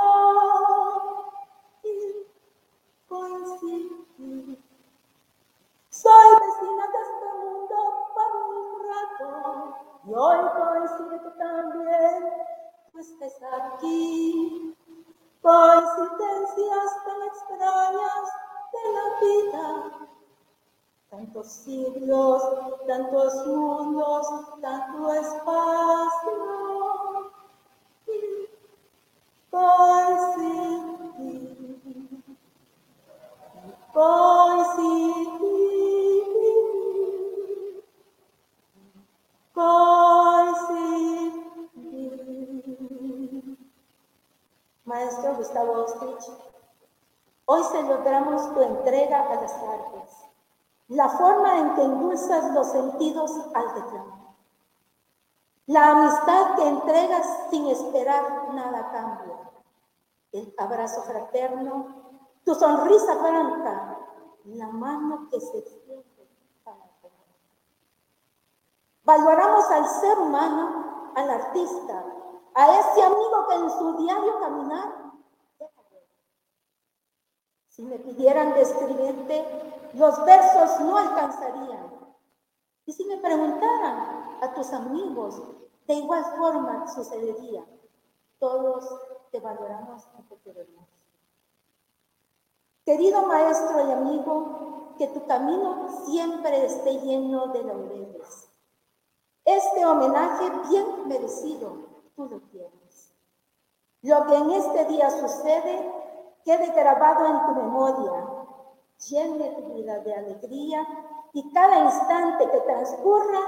[52.53, 54.37] Los sentidos al declamar,
[55.67, 59.39] la amistad que entregas sin esperar nada a cambio,
[60.33, 63.99] el abrazo fraterno, tu sonrisa franca,
[64.45, 66.29] la mano que se extiende
[66.65, 67.27] para comer.
[69.05, 72.05] Valoramos al ser humano, al artista,
[72.55, 75.03] a ese amigo que en su diario caminar
[77.73, 82.02] Si me pidieran describirte, los versos no alcanzarían.
[82.87, 85.41] Y si me preguntaran a tus amigos,
[85.87, 87.65] de igual forma sucedería.
[88.39, 88.89] Todos
[89.31, 90.85] te valoramos y te queremos.
[92.85, 98.49] Querido maestro y amigo, que tu camino siempre esté lleno de laureles.
[99.45, 101.77] Este homenaje bien merecido
[102.15, 103.15] tú lo tienes.
[104.03, 105.93] Lo que en este día sucede
[106.45, 108.27] quede grabado en tu memoria,
[109.09, 110.87] llene tu vida de alegría
[111.33, 113.41] y cada instante que transcurra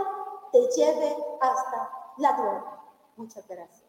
[0.52, 2.64] te lleve hasta la gloria.
[3.16, 3.84] Muchas gracias.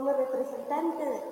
[0.00, 1.22] Como representante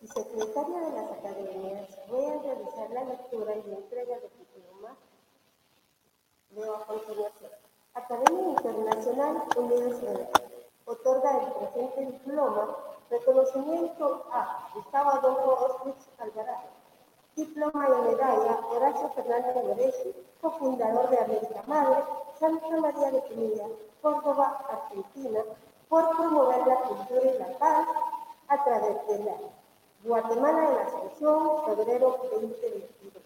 [0.00, 4.96] y secretaria de las academias, voy a realizar la lectura y entrega de diploma.
[6.52, 7.50] Leo a continuación.
[7.92, 10.26] Academia Internacional Universidad
[10.86, 12.78] otorga el presente diploma
[13.10, 16.68] reconocimiento a Gustavo Adolfo Ostrich Alvarado,
[17.36, 22.02] diploma y medalla Horacio Fernández Lorenzi, cofundador de América Madre,
[22.40, 23.66] Santa María de Pinilla,
[24.00, 25.44] Córdoba, Argentina,
[25.88, 27.88] por promover la cultura y la paz
[28.48, 29.34] a través de la
[30.04, 33.22] Guatemala en Asunción, febrero 2022.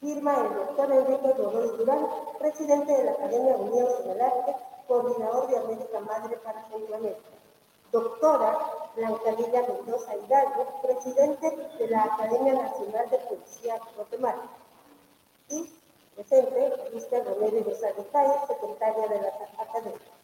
[0.00, 2.06] Firma el doctor Enrique Godoy Durán,
[2.38, 4.56] presidente de la Academia Unidos en el Arte,
[4.88, 7.20] coordinador de América Madre para Centroamérica.
[7.92, 8.58] doctora
[8.96, 14.42] Blanca Lidia Mendoza Hidalgo, presidente de la Academia Nacional de Policía Guatemala,
[15.50, 15.70] y
[16.14, 17.24] presente Mr.
[17.24, 19.28] Romero Rosales Calles, secretaria de la
[19.58, 20.21] Academia.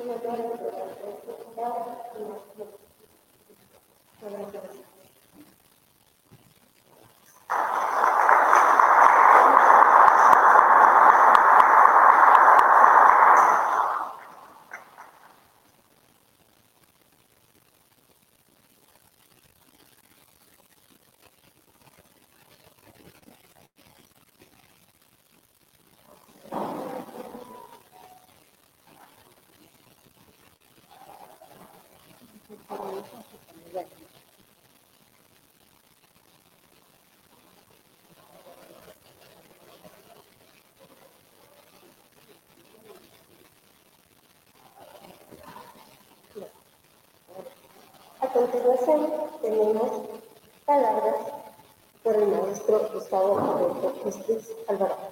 [0.00, 0.24] Thank
[4.54, 4.60] you.
[32.70, 32.76] A
[48.32, 49.10] continuación
[49.42, 49.90] tenemos
[50.64, 51.26] palabras
[52.04, 55.10] por el maestro Gustavo Roberto Justiz Alvarado.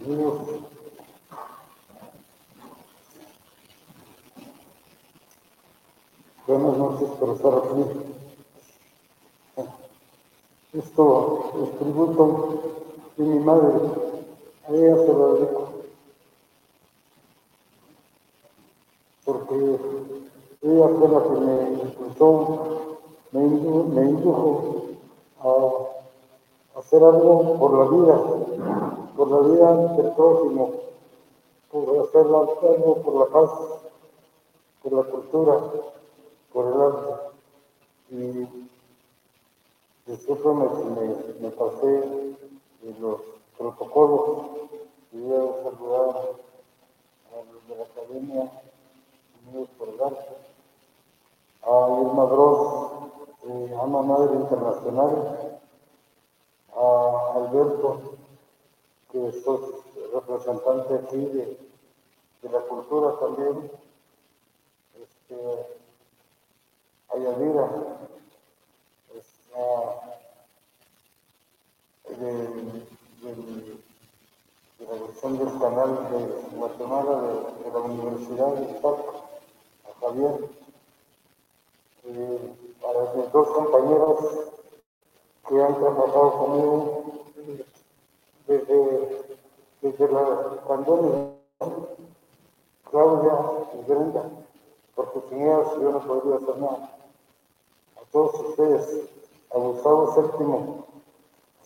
[0.00, 0.62] Amigos,
[6.62, 7.84] buenas noches por estar aquí.
[10.74, 12.60] Esto es tributo
[13.16, 13.74] de mi madre,
[14.68, 15.68] a ella se lo dedico.
[19.24, 19.78] Porque
[20.62, 22.98] ella fue la que me impulsó,
[23.32, 24.82] me me indujo
[25.40, 28.16] a hacer algo por la vida,
[29.16, 30.70] por la vida del prójimo,
[31.70, 33.50] por hacer algo por la paz,
[34.82, 35.60] por la cultura,
[36.54, 37.32] arte.
[38.10, 38.46] Y
[40.16, 42.36] siempre me, me, me pasé
[43.00, 43.20] los
[43.56, 44.46] protocolos.
[45.12, 46.16] Y voy a saludar
[47.32, 48.50] a los de la Academia
[49.46, 50.36] Unidos por el Arte,
[51.62, 53.10] a Irma Gross,
[53.44, 55.60] eh, Ama Madre Internacional,
[56.74, 58.00] a Alberto,
[59.10, 59.60] que sos
[60.14, 61.58] representante aquí de,
[62.42, 63.70] de la cultura también,
[65.02, 65.66] este,
[67.12, 67.68] a Yadira,
[72.08, 73.78] de, de,
[74.78, 79.24] de la versión del canal de Guatemala de, la Universidad de Paco,
[79.84, 80.48] a Javier,
[82.04, 84.18] eh, a mis dos compañeros
[85.48, 87.02] que han trabajado conmigo
[88.46, 89.38] desde,
[89.82, 91.32] desde la pandemia,
[92.90, 93.32] Claudia
[93.74, 94.24] y Brenda,
[94.94, 97.01] porque sin ellas yo no podría hacer nada.
[98.12, 99.08] Todos ustedes,
[99.54, 100.84] a Gustavo Séptimo,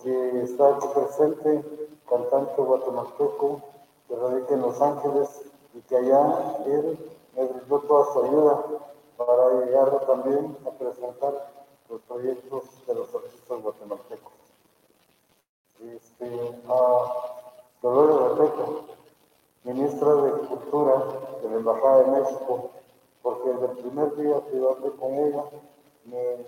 [0.01, 3.61] que está aquí presente, cantante guatemalteco,
[4.07, 5.43] que radica en Los Ángeles
[5.75, 6.97] y que allá él
[7.35, 8.65] me brindó toda su ayuda
[9.17, 11.53] para llegar también a presentar
[11.89, 14.33] los proyectos de los artistas guatemaltecos.
[15.81, 17.43] Este, a
[17.83, 18.65] Dolores Rebeca,
[19.65, 21.07] ministra de Cultura
[21.43, 22.71] de la Embajada de México,
[23.21, 25.45] porque desde el primer día que hablé con ella,
[26.07, 26.47] me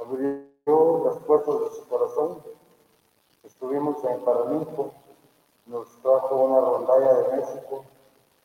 [0.00, 2.42] abrió las puertas de su corazón.
[3.44, 4.92] Estuvimos en Paraninfo,
[5.66, 7.84] nos trajo una rondalla de México,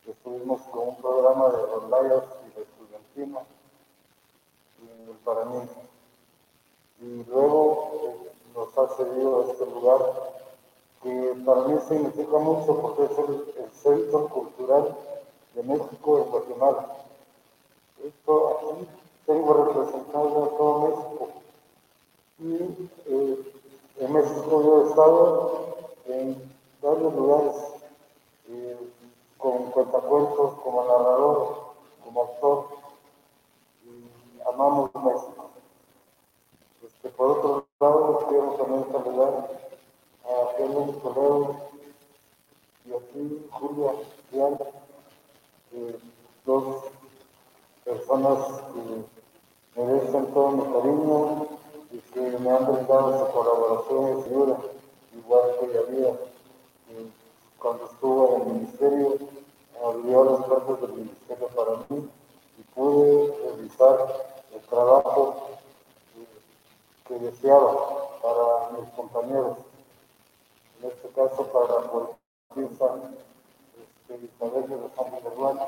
[0.07, 3.39] estuvimos con un programa de rondallas y de estudiantina
[4.81, 5.69] en el.
[6.99, 9.99] Y luego eh, nos ha cedido este lugar
[11.01, 14.95] que para mí significa mucho porque es el, el centro cultural
[15.55, 16.97] de México en Guatemala.
[18.03, 18.87] Esto aquí
[19.31, 21.29] tengo representado a todo México.
[22.39, 23.53] Y eh,
[23.99, 25.75] en México yo he estado
[26.05, 26.51] en
[26.81, 27.55] varios lugares,
[28.49, 28.77] eh,
[29.37, 31.57] con cuentacuentos, como narrador,
[32.03, 32.65] como actor,
[33.85, 35.49] y amamos México.
[36.85, 39.49] Este, por otro lado, quiero también saludar
[40.25, 41.55] a Helen Toledo
[42.85, 43.91] y a ti, Julia
[44.31, 44.57] Vial,
[45.73, 45.99] eh,
[46.45, 46.83] dos
[47.85, 49.20] personas que
[49.75, 51.47] merecen todo mi cariño
[51.91, 54.57] y que me han brindado su colaboración y ayuda,
[55.15, 56.11] igual que Yadira,
[56.87, 57.07] que
[57.59, 59.17] cuando estuvo en el ministerio
[59.83, 62.09] abrió las puertas del ministerio para mí
[62.57, 65.47] y pude realizar el trabajo
[67.07, 67.73] que deseaba
[68.21, 69.57] para mis compañeros,
[70.81, 72.85] en este caso para la poetisa
[73.81, 75.65] este, Isabel de los Ángeles Duarte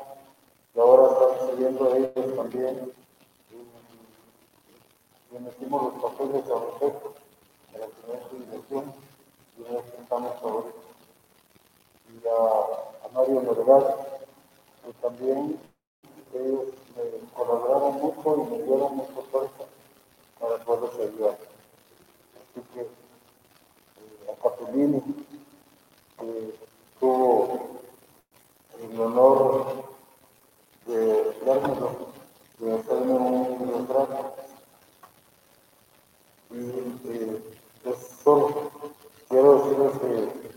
[0.75, 2.93] y ahora están siguiendo ellos también.
[5.39, 7.13] Metimos los papeles a Roberto
[7.71, 8.93] de la primera jubilación
[9.57, 10.77] y en este estamos ahorita.
[12.09, 14.21] Y a, a Mario Melgar,
[14.85, 15.59] que también
[16.35, 16.65] ellos
[16.95, 19.63] me colaboraron mucho y me dieron mucha fuerza
[20.39, 21.37] para poder ayudar.
[22.37, 25.01] Así que eh, a Capellini,
[26.19, 26.55] que
[26.99, 27.59] tuvo
[28.79, 29.65] el honor
[30.85, 31.89] de dármelo,
[32.59, 34.52] de hacerme un retrato.
[36.53, 37.43] Y eh,
[37.83, 38.69] pues solo
[39.27, 40.53] quiero decirles que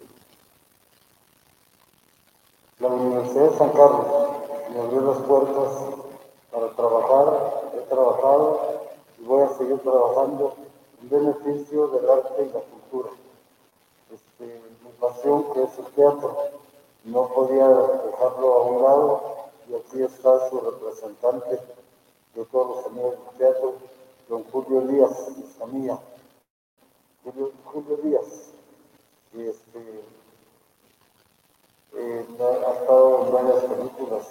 [2.80, 4.06] la Universidad de San Carlos
[4.70, 5.72] me abrió las puertas
[6.52, 8.60] para trabajar, he trabajado
[9.18, 10.54] y voy a seguir trabajando
[11.00, 13.10] en beneficio del arte y la cultura.
[14.12, 16.36] Este, mi pasión que es el teatro,
[17.04, 19.36] no podía dejarlo a un lado
[19.70, 21.58] y aquí está su representante
[22.34, 23.74] de todos los amigos del teatro,
[24.28, 25.28] don Julio Díaz,
[25.72, 25.98] mía.
[27.22, 28.50] Julio, Julio Díaz.
[29.34, 30.04] Y este,
[31.94, 34.26] eh, ha estado en varias películas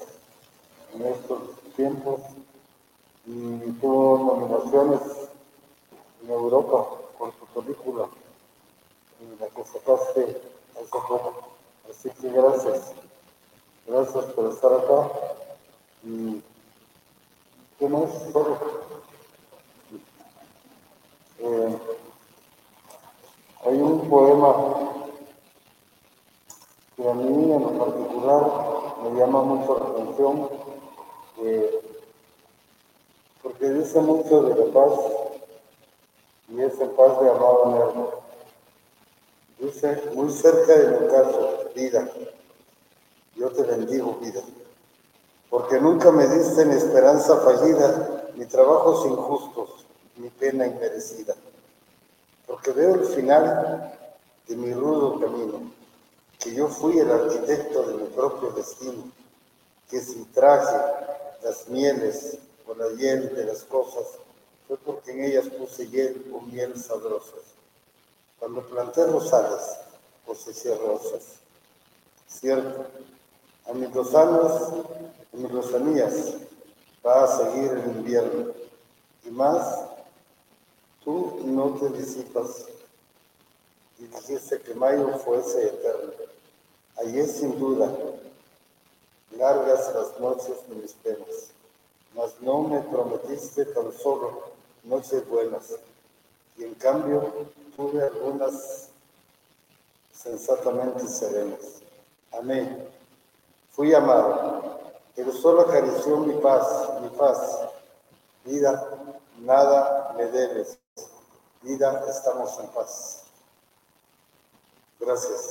[0.93, 1.39] en estos
[1.75, 2.21] tiempos
[3.25, 5.29] y tuvo nominaciones
[6.23, 6.87] en Europa
[7.17, 8.07] por su película,
[9.21, 10.41] en la que sacaste
[10.73, 11.33] hace poco.
[11.89, 12.93] Así que gracias,
[13.87, 15.11] gracias por estar acá
[16.03, 16.41] y
[17.79, 18.09] ¿qué más?
[18.31, 18.57] Solo.
[21.45, 21.77] Eh,
[23.65, 24.55] hay un poema
[26.95, 28.41] que a mí en lo particular
[29.03, 30.49] me llama mucho la atención
[33.43, 34.99] porque dice mucho de la paz
[36.49, 38.13] y es el paz de amado Nervo.
[39.59, 42.09] Dice, muy cerca de mi caso, vida,
[43.35, 44.41] yo te bendigo, vida,
[45.49, 49.64] porque nunca me diste ni esperanza fallida, ni trabajos injustos,
[50.25, 51.35] ni pena inmerecida,
[52.47, 53.93] porque veo el final
[54.47, 55.71] de mi rudo camino,
[56.39, 59.11] que yo fui el arquitecto de mi propio destino,
[59.87, 60.75] que sin traje
[61.43, 64.17] las mieles o la hiel de las cosas,
[64.67, 67.43] fue porque en ellas puse hiel o miel sabrosas.
[68.39, 69.77] Cuando planté rosales,
[70.25, 71.35] coseché rosas.
[72.27, 72.87] Cierto,
[73.67, 74.73] a mis lozanos,
[75.31, 76.33] a mis lozanías,
[77.05, 78.53] va a seguir el invierno.
[79.23, 79.94] Y más,
[81.05, 82.65] tú no te disipas.
[83.97, 86.11] Y dijiste que mayo fuese eterno.
[86.97, 87.89] Allí es sin duda
[89.37, 91.51] largas las noches de mis penas,
[92.15, 94.43] mas no me prometiste tan solo
[94.83, 95.75] noches buenas,
[96.57, 97.33] y en cambio
[97.75, 98.89] tuve algunas
[100.13, 101.81] sensatamente serenas.
[102.31, 102.87] Amén.
[103.71, 104.79] Fui amado,
[105.15, 107.59] pero solo acarició mi paz, mi paz.
[108.45, 108.89] Vida,
[109.39, 110.77] nada me debes.
[111.65, 113.23] Vida, estamos en paz.
[114.99, 115.49] Gracias.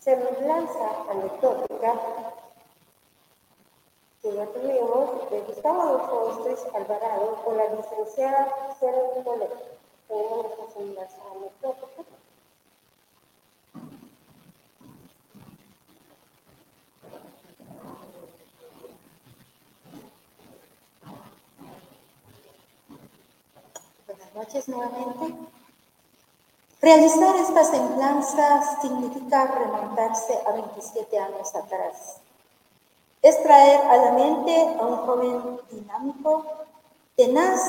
[0.00, 1.92] semblanza anecdótica
[4.22, 9.56] que ya tuvimos de Gustavo Adolfo Alvarado con la licenciada Cero Toledo.
[10.08, 12.02] Tenemos esta semblanza anecdótica.
[24.06, 24.34] Buenas
[24.68, 25.34] nuevamente.
[26.80, 32.16] Realizar esta semblanza significa remontarse a 27 años atrás.
[33.22, 36.44] Es traer a la mente a un joven dinámico,
[37.16, 37.60] tenaz,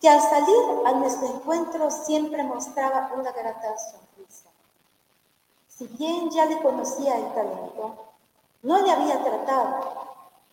[0.00, 4.50] que al salir a nuestro encuentro siempre mostraba una grata sonrisa.
[5.68, 7.94] Si bien ya le conocía el talento,
[8.62, 9.80] no le había tratado,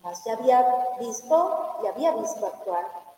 [0.02, 3.09] mas ya había visto y había visto actuar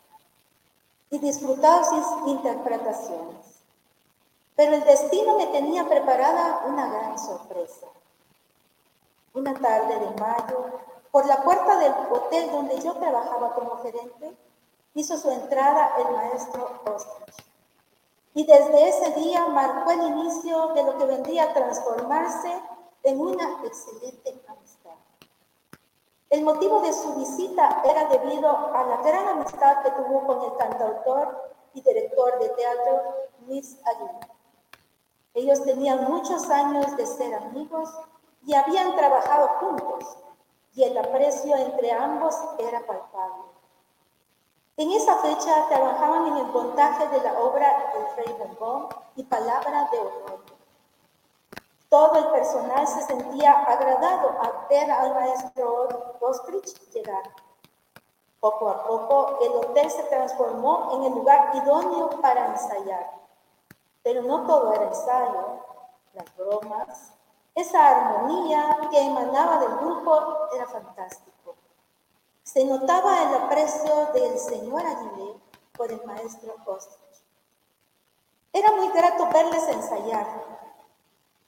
[1.12, 3.60] y disfrutado sus interpretaciones.
[4.56, 7.86] Pero el destino me tenía preparada una gran sorpresa.
[9.34, 14.34] Una tarde de mayo, por la puerta del hotel donde yo trabajaba como gerente,
[14.94, 17.44] hizo su entrada el maestro Ostrich.
[18.34, 22.58] Y desde ese día marcó el inicio de lo que vendría a transformarse
[23.02, 24.71] en una excelente amistad.
[26.32, 30.56] El motivo de su visita era debido a la gran amistad que tuvo con el
[30.56, 33.02] cantautor y director de teatro
[33.46, 34.30] Luis Aguilar.
[35.34, 37.94] Ellos tenían muchos años de ser amigos
[38.46, 40.16] y habían trabajado juntos,
[40.72, 43.44] y el aprecio entre ambos era palpable.
[44.78, 49.86] En esa fecha trabajaban en el montaje de la obra El Rey Bombón y Palabra
[49.92, 50.51] de Honor.
[51.92, 57.22] Todo el personal se sentía agradado a ver al maestro Ostrich llegar.
[58.40, 63.12] Poco a poco el hotel se transformó en el lugar idóneo para ensayar.
[64.02, 65.66] Pero no todo era ensayo,
[66.14, 67.12] las bromas,
[67.54, 71.56] esa armonía que emanaba del grupo era fantástico.
[72.42, 75.34] Se notaba el aprecio del señor Aguilé
[75.76, 77.22] por el maestro Ostrich.
[78.50, 80.61] Era muy grato verles ensayar.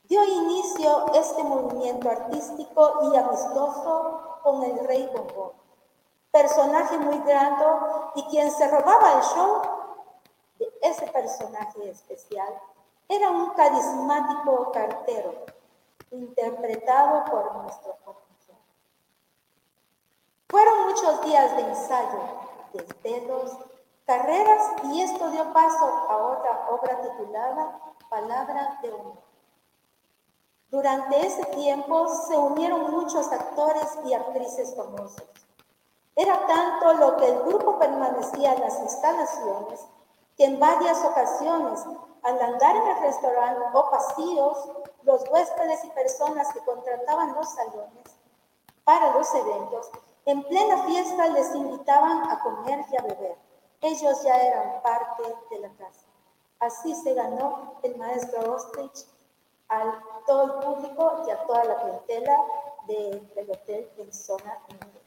[0.04, 5.52] Dio inicio este movimiento artístico y amistoso con el rey Bombón,
[6.30, 7.64] personaje muy grande
[8.14, 9.62] y quien se robaba el show
[10.58, 12.48] de ese personaje especial
[13.08, 15.46] era un carismático cartero
[16.10, 18.58] interpretado por nuestro compañero.
[20.48, 22.20] Fueron muchos días de ensayo,
[22.74, 23.58] desvelos,
[24.06, 27.80] carreras y esto dio paso a otra obra titulada
[28.10, 29.33] Palabra de Honor.
[30.74, 35.22] Durante ese tiempo se unieron muchos actores y actrices famosos.
[36.16, 39.86] Era tanto lo que el grupo permanecía en las instalaciones
[40.36, 41.80] que en varias ocasiones,
[42.24, 44.68] al andar en el restaurante o pasillos,
[45.04, 48.18] los huéspedes y personas que contrataban los salones
[48.82, 49.92] para los eventos,
[50.26, 53.38] en plena fiesta les invitaban a comer y a beber.
[53.80, 56.08] Ellos ya eran parte de la casa.
[56.58, 59.13] Así se ganó el maestro Ostrich
[59.82, 62.38] a todo el público y a toda la clientela
[62.86, 65.04] del hotel en zona 9.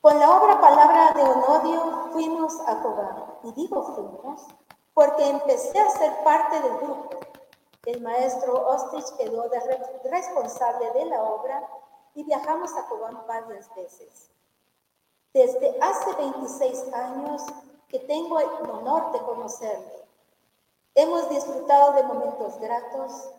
[0.00, 3.24] Con la obra Palabra de Onodio fuimos a Cobán.
[3.42, 4.46] Y digo fuimos
[4.92, 7.20] porque empecé a ser parte del grupo.
[7.86, 9.60] El maestro Ostrich quedó de
[10.10, 11.66] responsable de la obra
[12.14, 14.30] y viajamos a Cobán varias veces.
[15.32, 17.42] Desde hace 26 años
[17.88, 20.03] que tengo el honor de conocerle.
[20.96, 23.30] Hemos disfrutado de momentos gratos,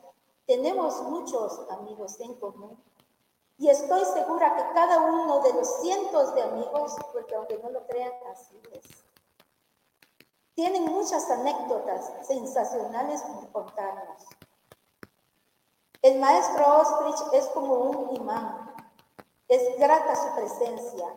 [0.45, 2.83] tenemos muchos amigos en común.
[3.57, 7.87] Y estoy segura que cada uno de los cientos de amigos, porque aunque no lo
[7.87, 9.05] crean, así es,
[10.53, 14.23] tienen muchas anécdotas sensacionales por contarnos.
[16.01, 18.73] El maestro Ostrich es como un imán,
[19.47, 21.13] es grata su presencia,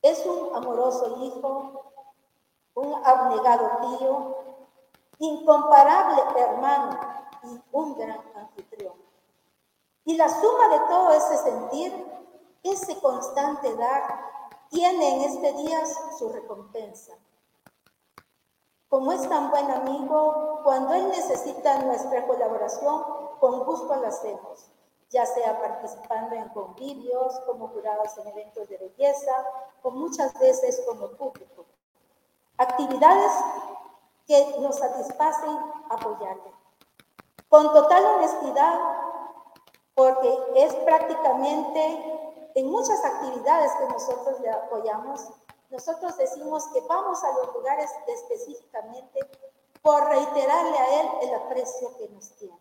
[0.00, 1.92] es un amoroso hijo,
[2.74, 4.53] un abnegado tío,
[5.24, 6.98] incomparable hermano
[7.44, 8.94] y un gran anfitrión.
[10.04, 12.06] Y la suma de todo ese sentir,
[12.62, 14.32] ese constante dar,
[14.68, 15.80] tiene en este día
[16.18, 17.14] su recompensa.
[18.88, 23.02] Como es tan buen amigo, cuando él necesita nuestra colaboración,
[23.40, 24.70] con gusto la hacemos,
[25.10, 29.44] ya sea participando en convivios, como jurados en eventos de belleza,
[29.82, 31.64] o muchas veces como público.
[32.56, 33.32] Actividades
[34.26, 35.58] que nos satisfacen
[35.90, 36.52] apoyarle.
[37.48, 38.80] Con total honestidad,
[39.94, 45.28] porque es prácticamente en muchas actividades que nosotros le apoyamos,
[45.70, 49.20] nosotros decimos que vamos a los lugares específicamente
[49.82, 52.58] por reiterarle a él el aprecio que nos tiene.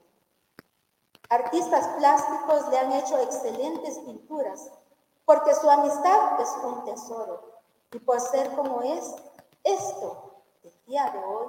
[1.29, 4.71] Artistas plásticos le han hecho excelentes pinturas
[5.25, 7.53] porque su amistad es un tesoro
[7.91, 9.15] y por ser como es,
[9.63, 10.32] esto,
[10.63, 11.47] el día de hoy,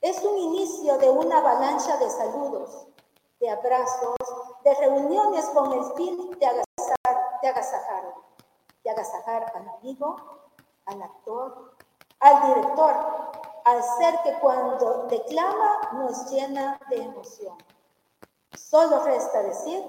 [0.00, 2.86] es un inicio de una avalancha de saludos,
[3.40, 4.16] de abrazos,
[4.64, 8.14] de reuniones con el fin de agasajar, de agasajar,
[8.84, 10.16] de agasajar al amigo,
[10.86, 11.74] al actor,
[12.20, 12.94] al director,
[13.64, 17.58] al ser que cuando declama nos llena de emoción.
[18.56, 19.84] Solo resta decir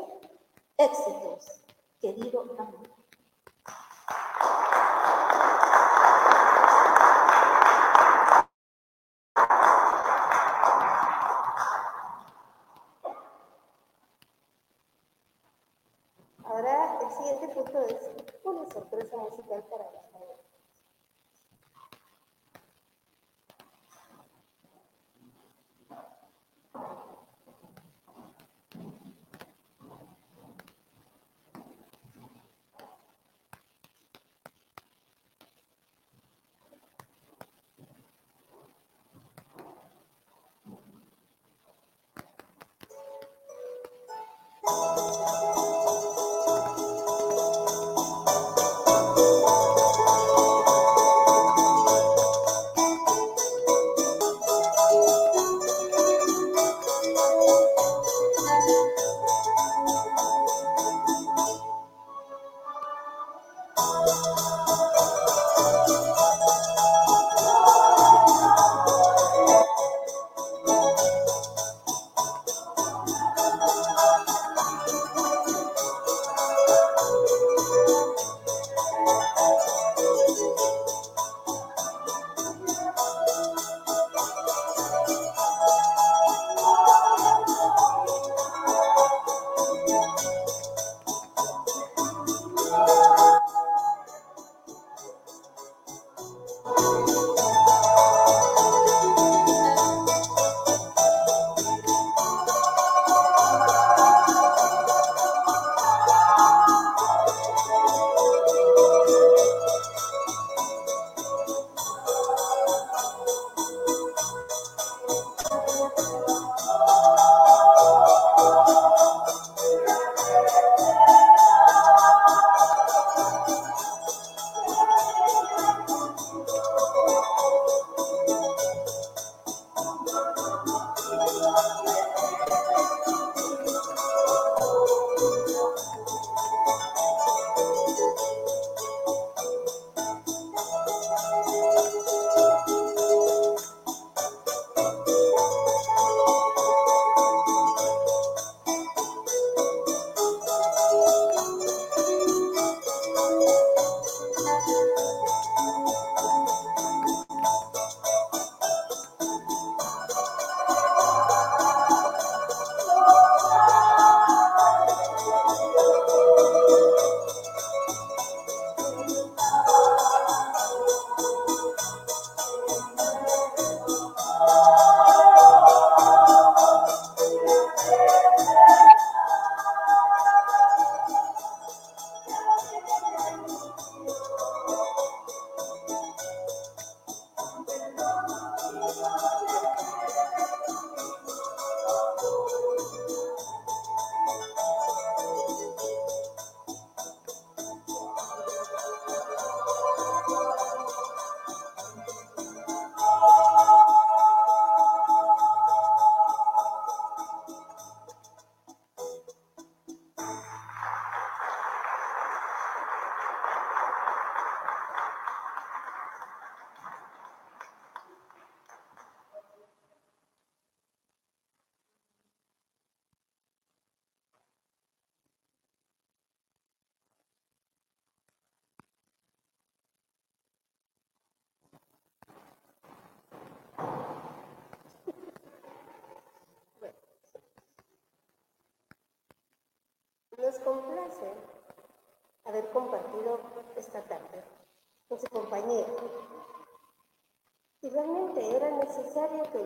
[0.78, 1.62] éxitos,
[2.02, 2.89] querido amigo.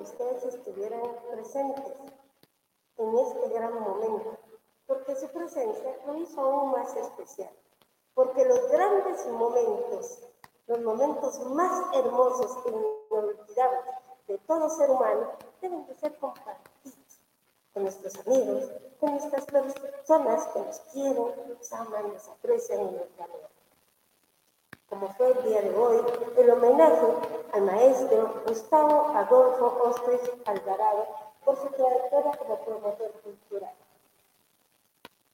[0.03, 1.01] Ustedes estuvieran
[1.31, 1.93] presentes
[2.97, 4.37] en este gran momento,
[4.85, 7.51] porque su presencia lo hizo aún más especial.
[8.13, 10.19] Porque los grandes momentos,
[10.67, 13.85] los momentos más hermosos e inolvidables
[14.27, 15.31] de todo ser humano
[15.61, 17.19] deben de ser compartidos
[17.73, 23.17] con nuestros amigos, con estas personas que nos quieren, nos aman, nos aprecian y nos
[23.17, 23.49] valoran.
[24.87, 26.05] Como fue el día de hoy,
[26.37, 27.07] el homenaje
[27.53, 31.07] al maestro Gustavo Adolfo Ostres Alvarado
[31.45, 33.73] por su trayectoria como promotor cultural.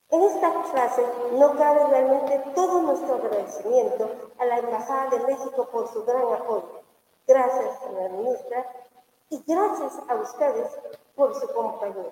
[0.09, 5.87] En esta frase no cabe realmente todo nuestro agradecimiento a la Embajada de México por
[5.87, 6.81] su gran apoyo.
[7.27, 8.65] Gracias, a la ministra,
[9.29, 10.79] y gracias a ustedes
[11.15, 12.11] por su compañía.